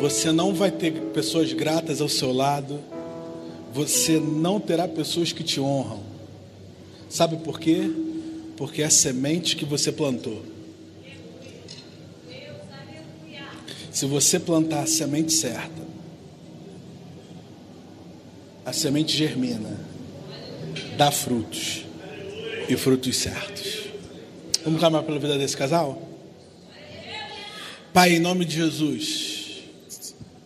[0.00, 2.80] você não vai ter pessoas gratas ao seu lado,
[3.72, 6.00] você não terá pessoas que te honram.
[7.08, 7.88] Sabe por quê?
[8.56, 10.51] Porque é a semente que você plantou.
[13.92, 15.82] Se você plantar a semente certa,
[18.64, 19.78] a semente germina,
[20.96, 21.84] dá frutos
[22.68, 23.82] e frutos certos.
[24.64, 26.00] Vamos clamar pela vida desse casal?
[27.92, 29.64] Pai, em nome de Jesus,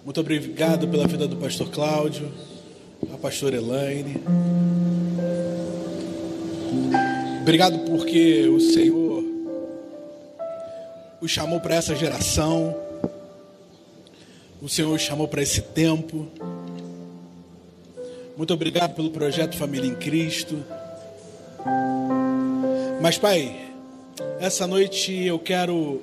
[0.04, 2.32] muito obrigado pela vida do pastor Cláudio,
[3.14, 4.20] a pastora Elaine.
[7.42, 9.24] Obrigado porque o Senhor
[11.20, 12.85] o chamou para essa geração,
[14.66, 16.26] o Senhor chamou para esse tempo.
[18.36, 20.60] Muito obrigado pelo projeto Família em Cristo.
[23.00, 23.70] Mas, Pai,
[24.40, 26.02] essa noite eu quero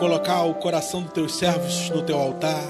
[0.00, 2.64] colocar o coração dos teus servos no teu altar.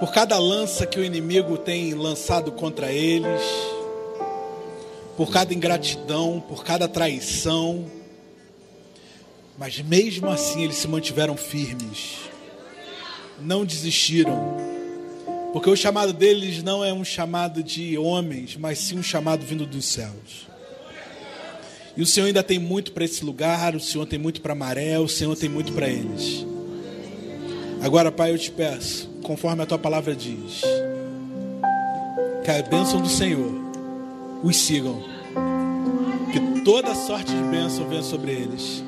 [0.00, 3.42] Por cada lança que o inimigo tem lançado contra eles,
[5.16, 7.84] por cada ingratidão, por cada traição,
[9.58, 12.18] mas mesmo assim eles se mantiveram firmes,
[13.40, 14.56] não desistiram,
[15.52, 19.66] porque o chamado deles não é um chamado de homens, mas sim um chamado vindo
[19.66, 20.46] dos céus.
[21.96, 25.00] E o Senhor ainda tem muito para esse lugar, o Senhor tem muito para Maré,
[25.00, 26.46] o Senhor tem muito para eles.
[27.82, 30.62] Agora, Pai, eu te peço, conforme a tua palavra diz,
[32.44, 33.52] que a bênção do Senhor
[34.44, 35.02] os sigam,
[36.32, 38.87] que toda sorte de bênção venha sobre eles.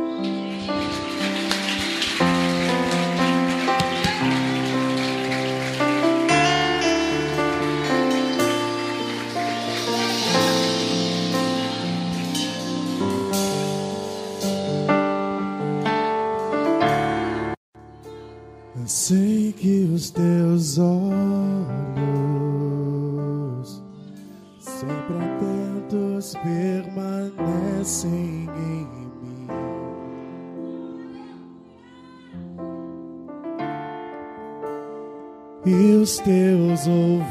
[35.63, 37.21] E os teus ouvidos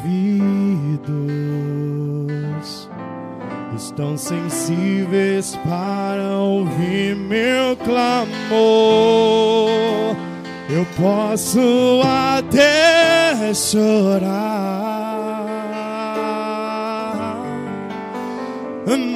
[3.77, 8.31] estão sensíveis para ouvir meu clamor.
[10.69, 14.31] Eu posso até chorar,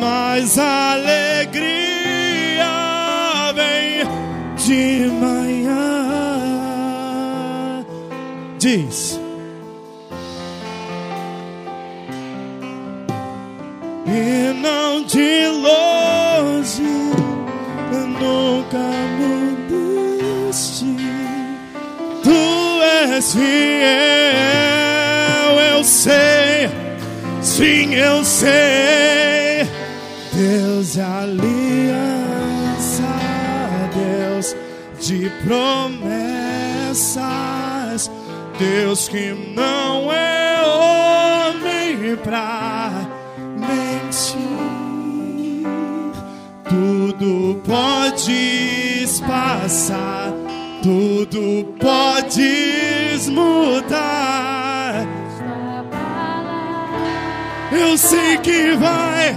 [0.00, 1.62] mas a alegria
[3.54, 4.04] vem
[4.56, 5.33] de manhã.
[8.64, 9.20] diz:
[14.06, 16.82] E não de longe
[18.18, 18.78] nunca
[19.18, 19.34] me
[19.68, 20.96] deste.
[22.22, 22.42] tu
[22.82, 23.44] és fiel,
[25.74, 26.70] eu sei,
[27.42, 29.68] sim, eu sei,
[30.32, 31.44] Deus é aliança,
[33.92, 34.56] Deus
[35.00, 35.93] de promessa.
[38.58, 42.90] Deus que não é homem pra
[43.58, 44.38] mentir,
[46.68, 50.32] tudo pode passar,
[50.82, 55.06] tudo pode mudar.
[57.72, 59.36] Eu sei que vai.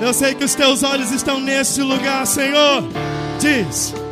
[0.00, 2.84] Eu sei que os teus olhos estão neste lugar, Senhor.
[3.40, 4.05] Diz.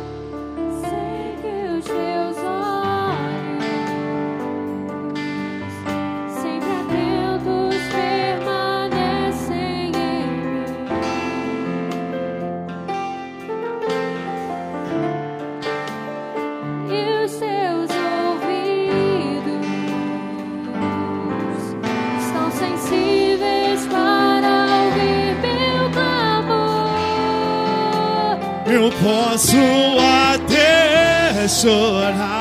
[31.65, 32.37] chorar,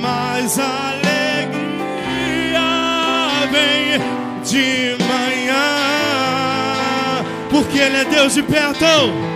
[0.00, 1.52] mas alegria
[3.50, 4.00] vem
[4.42, 5.66] de manhã,
[7.50, 9.31] porque Ele é Deus de perto.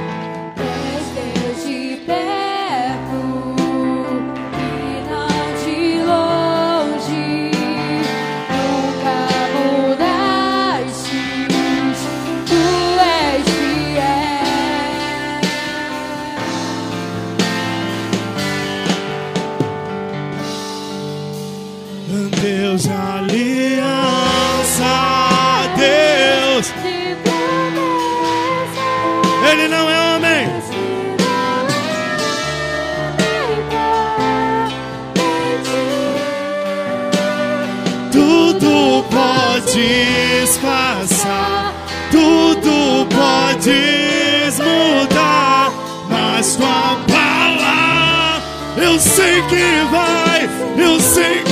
[49.48, 50.48] que vai,
[50.78, 51.45] eu sei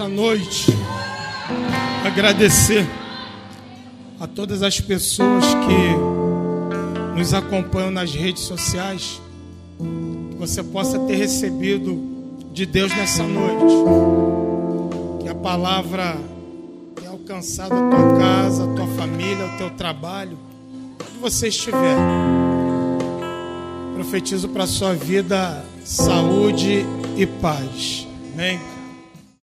[0.00, 0.66] nessa noite
[2.06, 2.88] agradecer
[4.18, 9.20] a todas as pessoas que nos acompanham nas redes sociais.
[10.30, 12.02] Que você possa ter recebido
[12.50, 13.74] de Deus nessa noite.
[15.22, 16.16] Que a palavra
[16.94, 20.38] tenha alcançado a tua casa, a tua família, o teu trabalho,
[21.00, 21.96] onde você estiver.
[23.94, 26.86] Profetizo para a sua vida saúde
[27.18, 28.06] e paz.
[28.32, 28.69] Amém.